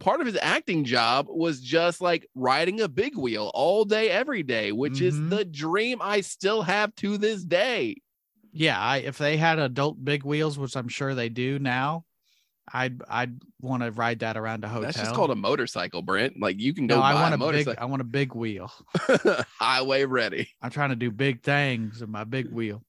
[0.00, 4.42] part of his acting job was just like riding a big wheel all day, every
[4.42, 5.02] day, which Mhm.
[5.02, 7.96] is the dream I still have to this day.
[8.52, 8.78] yeah.
[8.78, 12.04] I, if they had adult big wheels, which I'm sure they do now,
[12.72, 14.82] I'd I'd want to ride that around a hotel.
[14.82, 16.40] That's just called a motorcycle, Brent.
[16.40, 17.44] Like you can go no, buy I want a a big.
[17.46, 17.82] motorcycle.
[17.82, 18.70] I want a big wheel.
[19.58, 20.48] highway ready.
[20.60, 22.82] I'm trying to do big things in my big wheel.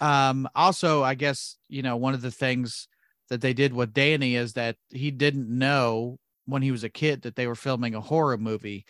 [0.00, 2.88] Um, also, I guess, you know, one of the things
[3.32, 7.22] that they did with Danny is that he didn't know when he was a kid
[7.22, 8.84] that they were filming a horror movie.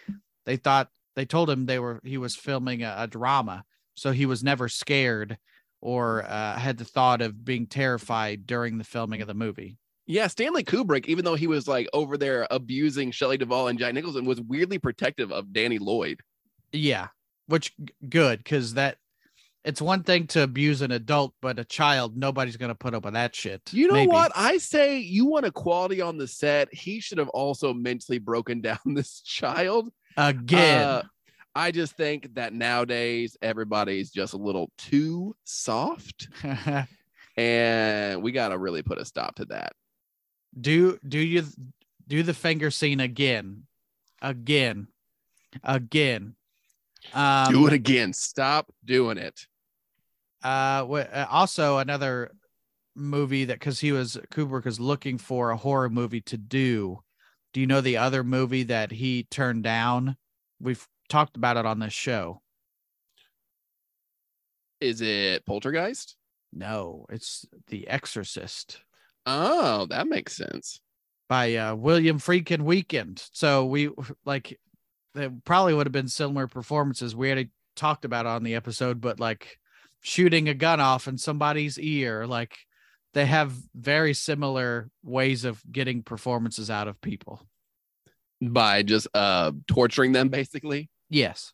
[0.46, 3.62] They thought they told him they were he was filming a, a drama,
[3.94, 5.38] so he was never scared
[5.80, 9.78] or uh, had the thought of being terrified during the filming of the movie.
[10.06, 13.94] Yeah, Stanley Kubrick, even though he was like over there abusing Shelley Duvall and Jack
[13.94, 16.18] Nicholson, was weirdly protective of Danny Lloyd.
[16.72, 17.08] Yeah,
[17.46, 17.72] which
[18.08, 18.96] good because that
[19.64, 23.14] it's one thing to abuse an adult, but a child, nobody's gonna put up with
[23.14, 23.62] that shit.
[23.72, 24.08] You know Maybe.
[24.10, 24.32] what?
[24.34, 26.72] I say you want equality on the set.
[26.74, 29.90] He should have also mentally broken down this child.
[30.16, 31.02] Again, Uh,
[31.54, 36.28] I just think that nowadays everybody's just a little too soft,
[37.36, 39.72] and we got to really put a stop to that.
[40.58, 41.44] do do you
[42.08, 43.62] do the finger scene again,
[44.20, 44.88] again,
[45.62, 46.34] again.
[47.14, 48.12] Um, Do it again.
[48.12, 49.46] Stop doing it.
[50.42, 52.32] Uh, uh, also another
[52.94, 57.00] movie that because he was Kubrick is looking for a horror movie to do.
[57.52, 60.16] Do you know the other movie that he turned down?
[60.60, 62.40] We've talked about it on this show.
[64.80, 66.16] Is it Poltergeist?
[66.52, 68.82] No, it's The Exorcist
[69.24, 70.80] Oh, that makes sense.
[71.28, 73.22] by uh, William Freakin Weekend.
[73.32, 73.90] So we
[74.24, 74.58] like
[75.14, 77.14] they probably would have been similar performances.
[77.14, 79.58] We already talked about it on the episode, but like
[80.02, 82.58] shooting a gun off in somebody's ear, like
[83.14, 87.40] they have very similar ways of getting performances out of people.
[88.40, 90.90] By just uh torturing them, basically.
[91.08, 91.52] Yes.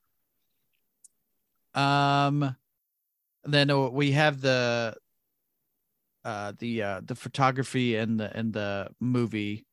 [1.75, 2.57] Um
[3.45, 4.97] then uh, we have the
[6.25, 9.67] uh the uh the photography and the and the movie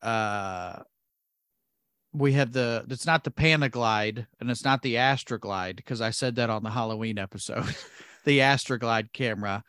[0.00, 0.82] uh
[2.12, 6.36] we have the it's not the Panaglide and it's not the Astroglide because I said
[6.36, 7.74] that on the Halloween episode.
[8.24, 9.62] the Astroglide camera.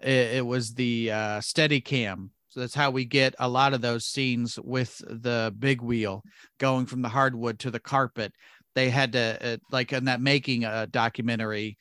[0.00, 2.30] It, it was the uh Steadicam.
[2.48, 6.22] So that's how we get a lot of those scenes with the big wheel
[6.58, 8.32] going from the hardwood to the carpet.
[8.74, 11.78] They had to uh, like in that making a documentary.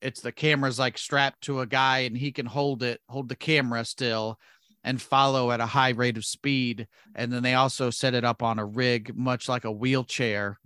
[0.00, 3.36] It's the camera's like strapped to a guy and he can hold it, hold the
[3.36, 4.38] camera still,
[4.84, 6.86] and follow at a high rate of speed.
[7.14, 10.60] And then they also set it up on a rig, much like a wheelchair.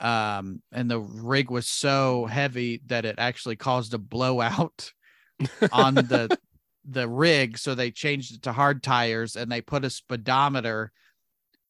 [0.00, 4.92] Um, and the rig was so heavy that it actually caused a blowout
[5.72, 6.36] on the
[6.84, 7.58] the rig.
[7.58, 10.90] So they changed it to hard tires and they put a speedometer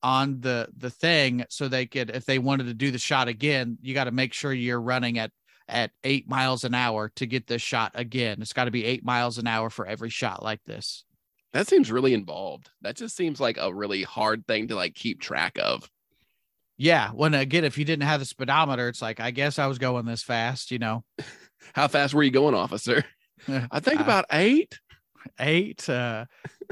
[0.03, 3.79] on the the thing so they could if they wanted to do the shot again
[3.83, 5.31] you got to make sure you're running at
[5.69, 9.05] at eight miles an hour to get this shot again it's got to be eight
[9.05, 11.05] miles an hour for every shot like this
[11.53, 12.71] That seems really involved.
[12.81, 15.89] That just seems like a really hard thing to like keep track of.
[16.79, 19.79] yeah when again if you didn't have the speedometer it's like i guess i was
[19.79, 21.05] going this fast you know
[21.75, 23.05] How fast were you going, officer?
[23.71, 24.81] I think Uh, about eight.
[25.39, 26.25] eight uh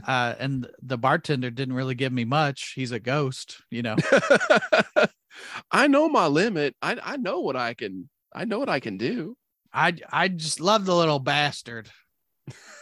[0.07, 3.97] uh and the bartender didn't really give me much he's a ghost you know
[5.71, 6.75] I know my limit.
[6.83, 8.09] I I know what I can.
[8.35, 9.37] I know what I can do.
[9.73, 11.89] I I just love the little bastard.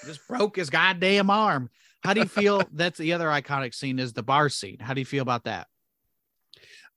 [0.07, 1.69] Just broke his goddamn arm.
[2.03, 2.63] How do you feel?
[2.73, 4.79] That's the other iconic scene is the bar scene.
[4.79, 5.67] How do you feel about that?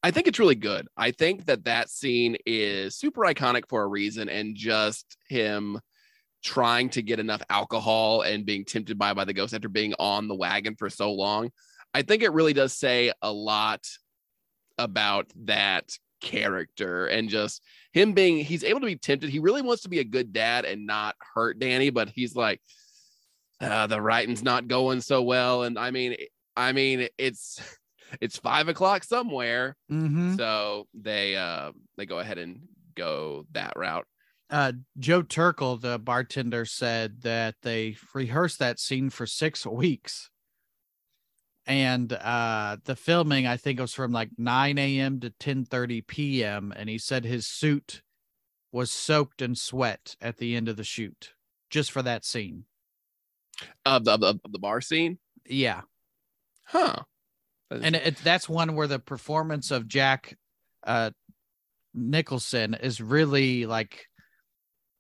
[0.04, 0.88] I think it's really good.
[0.98, 5.80] I think that that scene is super iconic for a reason, and just him
[6.44, 10.28] trying to get enough alcohol and being tempted by by the ghost after being on
[10.28, 11.52] the wagon for so long.
[11.94, 13.86] I think it really does say a lot
[14.78, 15.92] about that
[16.22, 17.62] character and just
[17.92, 19.30] him being he's able to be tempted.
[19.30, 22.62] He really wants to be a good dad and not hurt Danny, but he's like,
[23.62, 25.64] uh, the writing's not going so well.
[25.64, 26.16] And I mean,
[26.56, 27.62] I mean, it's
[28.22, 29.76] it's five o'clock somewhere.
[29.92, 30.36] Mm-hmm.
[30.36, 32.62] So they uh they go ahead and
[32.96, 34.06] go that route.
[34.50, 40.30] Uh, Joe Turkel, the bartender, said that they rehearsed that scene for six weeks.
[41.66, 45.22] And uh, the filming, I think, was from like 9 a.m.
[45.22, 46.74] to 10 30 p.m.
[46.76, 48.02] And he said his suit
[48.74, 51.34] was soaked in sweat at the end of the shoot
[51.70, 52.66] just for that scene.
[53.86, 55.18] Of the, of the, of the bar scene.
[55.46, 55.82] Yeah.
[56.66, 56.98] Huh.
[57.70, 60.38] and it, that's one where the performance of Jack
[60.86, 61.12] uh
[61.94, 64.06] Nicholson is really like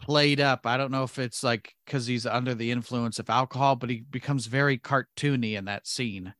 [0.02, 0.66] played up.
[0.66, 4.04] I don't know if it's like because he's under the influence of alcohol, but he
[4.10, 6.34] becomes very cartoony in that scene.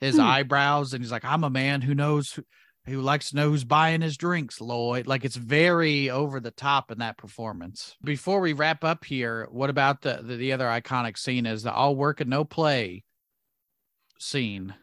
[0.00, 0.22] His Hmm.
[0.22, 2.38] eyebrows, and he's like, "I'm a man who knows
[2.86, 6.90] who, likes to know who's buying his drinks." Lloyd, like it's very over the top
[6.90, 7.96] in that performance.
[8.02, 11.46] Before we wrap up here, what about the the, the other iconic scene?
[11.46, 13.04] Is the all work and no play
[14.18, 14.74] scene?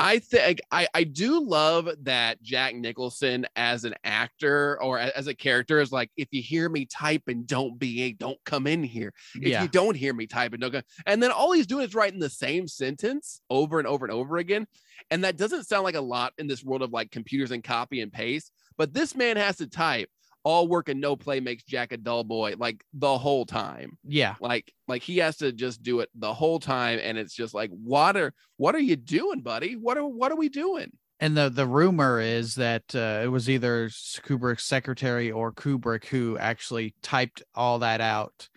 [0.00, 5.34] I think I, I do love that Jack Nicholson as an actor or as a
[5.34, 8.82] character is like, if you hear me type and don't be, a don't come in
[8.82, 9.12] here.
[9.34, 9.62] If yeah.
[9.62, 10.80] you don't hear me typing, don't go.
[11.04, 14.38] And then all he's doing is writing the same sentence over and over and over
[14.38, 14.66] again.
[15.10, 18.00] And that doesn't sound like a lot in this world of like computers and copy
[18.00, 18.52] and paste.
[18.78, 20.08] But this man has to type
[20.42, 24.34] all work and no play makes Jack a dull boy like the whole time yeah.
[24.40, 27.70] like like he has to just do it the whole time and it's just like
[27.70, 30.90] what are what are you doing buddy what are what are we doing
[31.20, 36.38] And the the rumor is that uh, it was either Kubrick's secretary or Kubrick who
[36.38, 38.48] actually typed all that out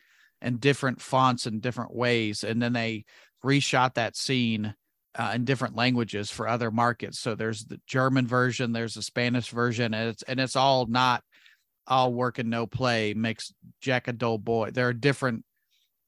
[0.42, 3.04] in different fonts and different ways, and then they
[3.44, 4.76] reshot that scene
[5.16, 7.20] uh, in different languages for other markets.
[7.20, 11.24] So there's the German version, there's the Spanish version, and it's and it's all not
[11.88, 14.72] all work and no play makes Jack a dull boy.
[14.72, 15.46] There are different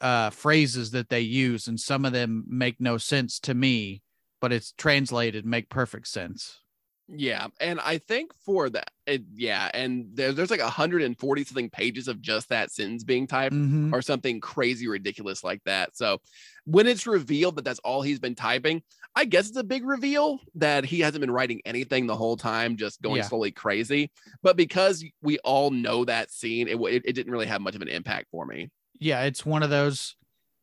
[0.02, 4.02] uh phrases that they use, and some of them make no sense to me
[4.42, 6.60] but it's translated make perfect sense.
[7.08, 12.08] yeah and i think for that it, yeah and there, there's like 140 something pages
[12.08, 13.94] of just that sentence being typed Mhm.
[13.94, 16.20] or something crazy ridiculous like that so
[16.66, 18.82] when it's revealed that that's all he's been typing
[19.16, 22.76] i guess it's a big reveal that he hasn't been writing anything the whole time
[22.76, 23.28] just going Yeah.
[23.28, 24.12] slowly crazy
[24.42, 27.82] but because we all know that scene it, it, it didn't really have much of
[27.82, 28.70] an impact for me
[29.00, 30.16] Yeah, it's one of those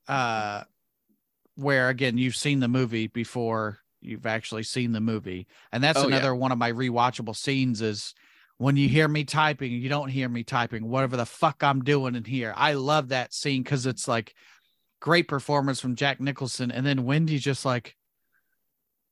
[0.08, 0.64] uh
[1.54, 5.46] where again you've seen the movie before you've actually seen the movie.
[5.70, 6.16] And that's Oh, yeah.
[6.16, 8.14] another one of my rewatchable scenes is
[8.58, 12.16] when you hear me typing, you don't hear me typing, whatever the fuck I'm doing
[12.16, 12.52] in here.
[12.56, 14.34] I love that scene because it's like
[15.02, 16.70] great performance from Jack Nicholson.
[16.70, 17.96] And then Wendy's just like,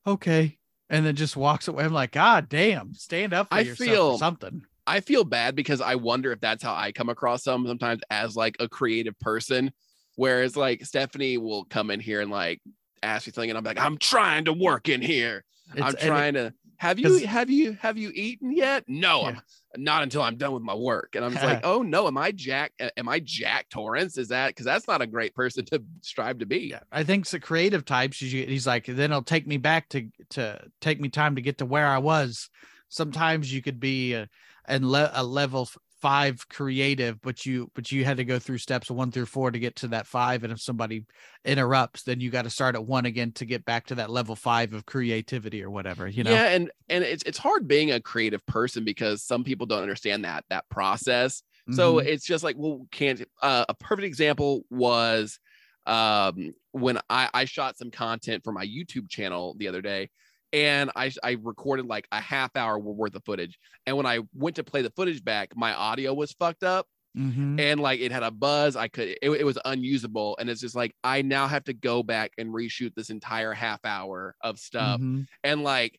[0.06, 0.56] okay.
[0.88, 1.84] And then just walks away.
[1.84, 4.62] I'm like, God damn, stand up for I yourself feel- or something.
[4.86, 8.34] I feel bad because I wonder if that's how I come across some sometimes as
[8.34, 9.72] like a creative person,
[10.16, 12.60] whereas like Stephanie will come in here and like
[13.02, 15.44] ask me something, and I'm like, I'm trying to work in here.
[15.72, 16.52] I'm It's- it- trying to.
[16.80, 18.84] Have you have you have you eaten yet?
[18.88, 19.40] No, Yeah.
[19.76, 21.14] I'm not until I'm done with my work.
[21.14, 22.72] And I'm just like, oh no, am I Jack?
[22.96, 24.16] Am I Jack Torrance?
[24.16, 26.70] Is that because that's not a great person to strive to be?
[26.70, 28.16] Yeah, I think the creative types.
[28.18, 31.66] He's like, then it'll take me back to to take me time to get to
[31.66, 32.48] where I was.
[32.88, 34.30] Sometimes you could be a,
[34.64, 35.68] and le- a level
[36.00, 39.58] five creative, but you but you had to go through steps one through four to
[39.58, 40.44] get to that five.
[40.44, 41.06] And if somebody
[41.44, 44.36] interrupts, then you got to start at one again to get back to that level
[44.36, 46.06] five of creativity or whatever.
[46.08, 49.66] You know, yeah and and it's it's hard being a creative person because some people
[49.66, 51.98] don't understand that that process so Mhm.
[51.98, 55.38] it's just like well can't uh, a perfect example was
[55.86, 60.10] um when i i shot some content for my youtube channel the other day
[60.52, 64.56] and i i recorded like a half hour worth of footage and when i went
[64.56, 66.86] to play the footage back my audio was fucked up
[67.16, 67.60] Mhm.
[67.60, 70.76] and like it had a buzz i could it, it was unusable and it's just
[70.76, 75.00] like i now have to go back and reshoot this entire half hour of stuff
[75.00, 75.26] Mhm.
[75.42, 75.98] and like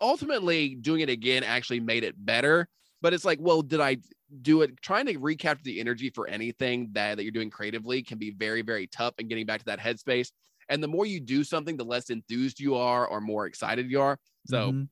[0.00, 2.68] ultimately doing it again actually made it better
[3.02, 3.96] but it's like well did i
[4.42, 8.18] do it trying to recapture the energy for anything that, that you're doing creatively can
[8.18, 10.30] be very very tough and getting back to that headspace
[10.70, 14.00] and the more you do something the less enthused you are or more excited you
[14.00, 14.88] are so Mhm.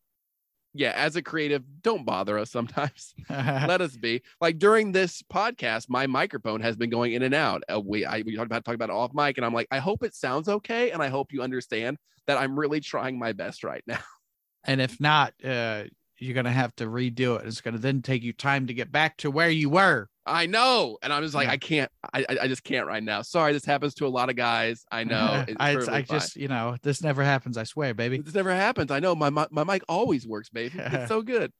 [0.74, 5.86] yeah as a creative don't bother us sometimes let us be like during this podcast
[5.88, 8.74] my microphone has been going in and out uh, we i we talked about talk
[8.74, 11.32] about it off mic and i'm like i hope it sounds okay and i hope
[11.32, 11.96] you understand
[12.26, 13.98] that i'm really trying my best right now
[14.64, 15.84] and if not, uh,
[16.18, 17.46] you're gonna have to redo it.
[17.46, 20.08] It's gonna then take you time to get back to where you were.
[20.28, 21.52] I know, and I'm just like, Yeah.
[21.52, 23.22] I can't, I, I, just can't right now.
[23.22, 24.84] Sorry, this happens to a lot of guys.
[24.90, 25.44] I know.
[25.46, 27.56] It's I, I just, you know, this never happens.
[27.56, 28.18] I swear, baby.
[28.18, 28.90] this never happens.
[28.90, 30.78] I know my my, my mic always works, baby.
[30.78, 31.52] It's so good.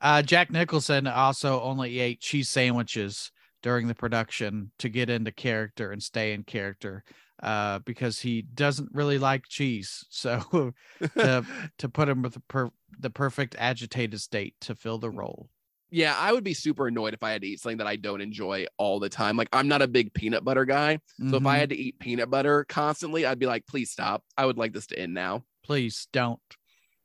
[0.00, 3.30] Uh, Jack Nicholson also only ate cheese sandwiches
[3.62, 7.04] during the production to get into character and stay in character
[7.42, 10.04] uh, because he doesn't really like cheese.
[10.10, 10.72] So
[11.16, 11.44] to,
[11.78, 15.48] to put him with the, per- the perfect agitated state to fill the role.
[15.90, 18.20] Yeah, I would be super annoyed if I had to eat something that I don't
[18.20, 19.36] enjoy all the time.
[19.36, 20.98] Like I'm not a big peanut butter guy.
[21.30, 21.60] So if I Mhm.
[21.60, 24.22] had to eat peanut butter constantly, I'd be like, please stop.
[24.36, 25.44] I would like this to end now.
[25.64, 26.40] please don't.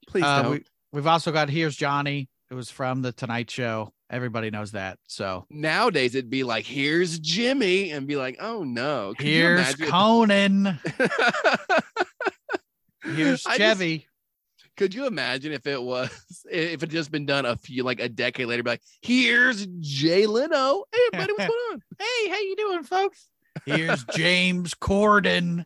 [0.07, 0.51] Please Uh, don't.
[0.51, 0.63] we,
[0.93, 2.29] we've also got Here's Johnny.
[2.49, 3.91] It was from the Tonight Show.
[4.09, 4.99] Everybody knows that.
[5.07, 9.13] So Nowadays it'd be like, here's Jimmy, and be like, oh no.
[9.19, 10.79] You here's Conan.
[13.03, 14.07] Here's Chevy.
[14.77, 16.09] Could you imagine if it was
[16.51, 20.25] if it just been done a few like a decade later, be like, here's Jay
[20.25, 20.83] Leno.
[20.91, 21.81] Hey everybody, what's going on?
[21.99, 23.27] Hey, how you doing, folks?
[23.65, 25.65] Here's James Corden.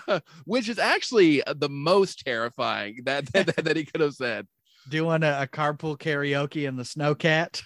[0.46, 4.46] Which is actually the most terrifying that that, that, that he could have said.
[4.88, 7.62] doing a, a carpool karaoke in the snowcat.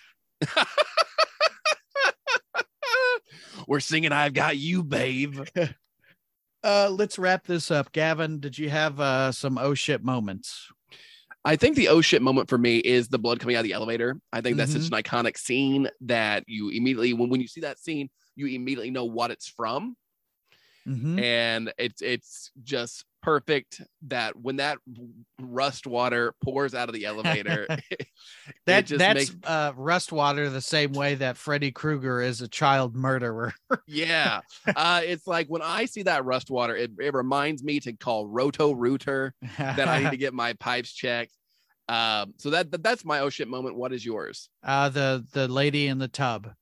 [3.69, 5.47] We're singing I've got you, babe.
[6.65, 7.93] Uh, let's wrap this up.
[7.93, 10.69] Gavin, did you have uh, some oh shit moments?
[11.45, 13.73] I think the oh shit moment for me is the blood coming out of the
[13.73, 14.21] elevator.
[14.33, 14.95] I think that's such Mm-hmm.
[14.95, 19.05] an iconic scene that you immediately when, when you see that scene, you immediately know
[19.07, 19.97] what it's from.
[20.86, 21.20] Mhm.
[21.20, 24.78] And it's it's just perfect that when that
[25.39, 27.66] rust water pours out of the elevator,
[28.66, 32.48] That just that's makes- uh, rust water the same way that Freddy Krueger is a
[32.48, 33.52] child murderer.
[33.86, 34.40] yeah.
[34.66, 38.27] Uh, it's like when I see that rust water, it, it reminds me to call
[38.27, 41.32] Roto Rooter that I need to get my pipes checked.
[41.89, 43.77] Um, so that, that that's my oh shit moment.
[43.77, 44.48] What is yours?
[44.62, 46.52] uh, the the lady in the tub.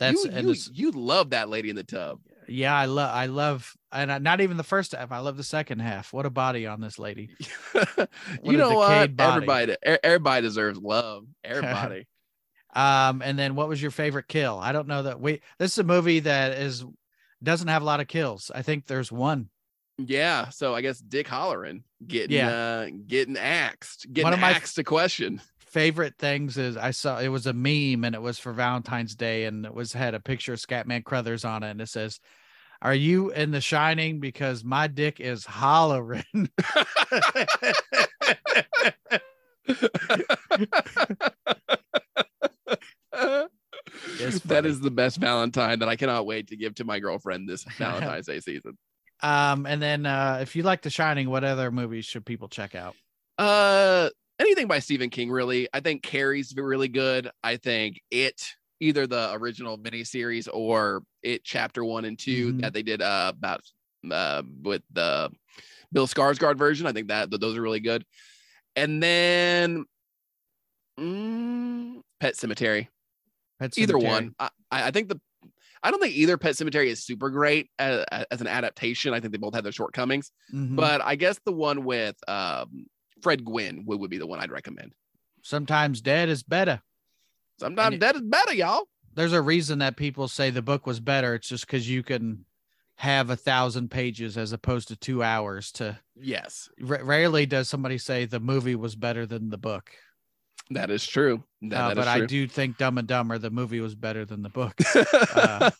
[0.00, 2.18] That's you, and you, you love that lady in the tub.
[2.48, 2.74] Yeah.
[2.76, 5.12] I love I love and I, not even the first half.
[5.12, 6.12] I love the second half.
[6.12, 7.30] What a body on this lady.
[8.42, 9.16] you know what?
[9.16, 9.34] body.
[9.36, 11.24] Everybody, everybody deserves love.
[11.44, 12.06] Everybody.
[12.76, 14.58] Um, and then what was your favorite kill?
[14.60, 15.42] I don't know that we.
[15.60, 16.84] This is a movie that is
[17.40, 18.50] doesn't have a lot of kills.
[18.52, 19.48] I think there's one.
[19.96, 20.48] yeah.
[20.48, 22.48] So I guess Dick Hallorann getting Yeah.
[22.50, 25.40] uh getting axed, getting One of my- axed a question.
[25.74, 29.44] Favorite things is I saw it was a meme and it was for Valentine's Day
[29.46, 32.20] and it was had a picture of Scatman Crothers on it and it says,
[32.80, 34.20] "Are you in The Shining?
[34.20, 36.24] Because my dick is hollering."
[44.46, 48.26] That the best Valentine that I cannot wait to give to my girlfriend this Valentine's
[48.26, 48.78] Day season.
[49.22, 52.74] um, and then uh, if you like The Shining, what other movies should people check
[52.74, 52.94] out?
[53.36, 54.10] Uh,
[54.40, 55.68] anything by Stephen King, really.
[55.72, 57.30] I think Carrie's really good.
[57.42, 58.42] I think it,
[58.80, 62.60] either the original miniseries or it chapter one and 2 Mhm.
[62.62, 63.62] that they did uh about
[64.10, 65.30] uh with the
[65.92, 66.86] Bill Skarsgård version.
[66.86, 68.04] I think that, those are really good.
[68.76, 69.84] And then
[70.98, 72.88] mm, Pet Sematary.
[73.60, 74.34] Pet Either one.
[74.38, 75.20] I, I think the
[75.82, 79.12] I don't think either Pet Sematary is super great as, as an adaptation.
[79.12, 80.32] I think they both have their shortcomings.
[80.52, 80.76] Mhm.
[80.76, 82.86] But I guess the one with um,
[83.24, 84.92] Fred Gwynne would, would be the one I'd recommend.
[85.42, 86.80] sometimes dead is better.
[87.58, 88.86] Sometimes it- is better, y'all.
[89.14, 91.34] There's a reason that people say the book was better.
[91.34, 92.44] It's just because you can
[92.96, 97.98] have a thousand pages as opposed to two hours to Yes, R- rarely does somebody
[97.98, 99.90] say the movie was better than the book.
[100.70, 101.44] that is true.
[101.62, 104.24] That, Uh, that but is I do think Dumb and Dumber, the movie was better
[104.24, 104.74] than the book.
[105.34, 105.70] uh,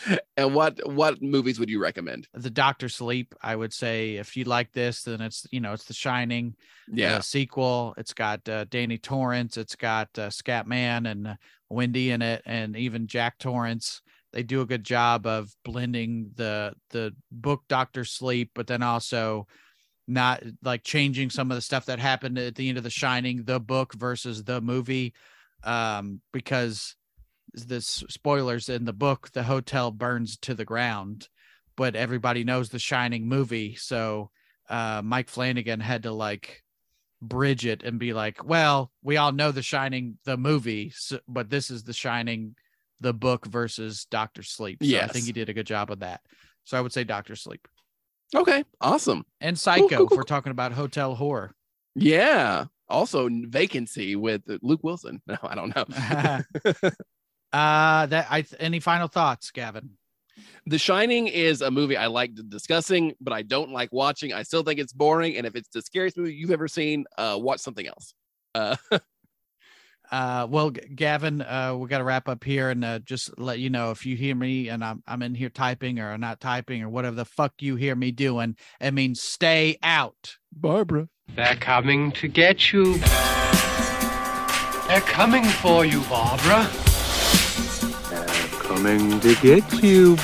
[0.36, 2.28] and what what movies would you recommend?
[2.34, 5.84] the Doctor Sleep, I would say, if you like this, then it's you know it's
[5.84, 6.54] The Shining,
[6.92, 7.94] Yeah, uh, sequel.
[7.96, 11.34] It's got uh, Danny Torrance, it's got uh, Scatman and uh,
[11.68, 14.02] Wendy in it, and even Jack Torrance.
[14.32, 19.46] They do a good job of blending the the book Doctor Sleep, but then also
[20.08, 23.44] not like changing some of the stuff that happened at the end of The Shining,
[23.44, 25.14] the book versus the movie,
[25.64, 26.96] um, because
[27.54, 31.28] the spoilers in the book, the hotel burns to the ground,
[31.76, 34.30] but everybody knows The Shining movie, so
[34.68, 36.62] uh, Mike Flanagan had to like
[37.20, 41.50] bridge it and be like, well, we all know The Shining, the movie, so, but
[41.50, 42.54] this is The Shining,
[43.00, 44.82] the book versus Doctor Sleep.
[44.82, 46.20] So I think he did a good job of that.
[46.64, 47.66] So I would say Doctor Sleep
[48.34, 49.24] okay, awesome.
[49.40, 49.88] and Psycho.
[49.88, 51.54] cool, If cool, we're talking about hotel horror.
[51.94, 52.66] Yeah.
[52.88, 55.22] Also, Vacancy with Luke Wilson.
[55.26, 56.90] No, I don't know.
[57.52, 59.90] uh, that I any final thoughts, Gavin?
[60.66, 64.32] The Shining is a movie I like discussing, but I don't like watching.
[64.32, 65.36] I still think it's boring.
[65.36, 68.14] And if it's the scariest movie you've ever seen, uh, watch something else.
[68.54, 68.76] Uh,
[70.10, 73.58] Uh, well, G- Gavin, uh, we got to wrap up here and uh, just let
[73.60, 76.82] you know if you hear me and I'm I'm in here typing or not typing
[76.82, 80.36] or whatever the fuck you hear me doing, it means stay out.
[80.52, 81.08] Barbara.
[81.34, 82.98] They're coming to get you.
[84.88, 86.68] They're coming for you, Barbara.
[88.74, 90.16] Coming to get you.